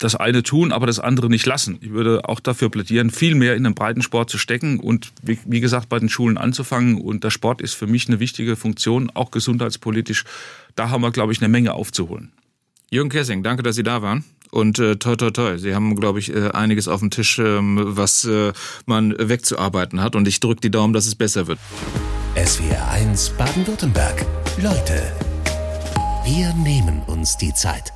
[0.00, 1.78] das eine tun, aber das andere nicht lassen.
[1.82, 5.60] Ich würde auch dafür plädieren, viel mehr in den Breitensport zu stecken und wie, wie,
[5.60, 7.00] gesagt bei den Schulen anzufangen.
[7.00, 10.24] Und der Sport ist für mich eine wichtige Funktion, auch gesundheitspolitisch.
[10.74, 12.32] Da haben wir, glaube ich, eine Menge aufzuholen.
[12.90, 14.24] Jürgen Kessing, danke, dass Sie da waren.
[14.50, 15.58] Und äh, toi, toi, toi.
[15.58, 18.52] Sie haben, glaube ich, äh, einiges auf dem Tisch, ähm, was äh,
[18.86, 20.16] man wegzuarbeiten hat.
[20.16, 21.58] Und ich drücke die Daumen, dass es besser wird.
[22.34, 24.26] SWR 1 Baden-Württemberg.
[24.60, 25.12] Leute,
[26.24, 27.92] wir nehmen uns die Zeit.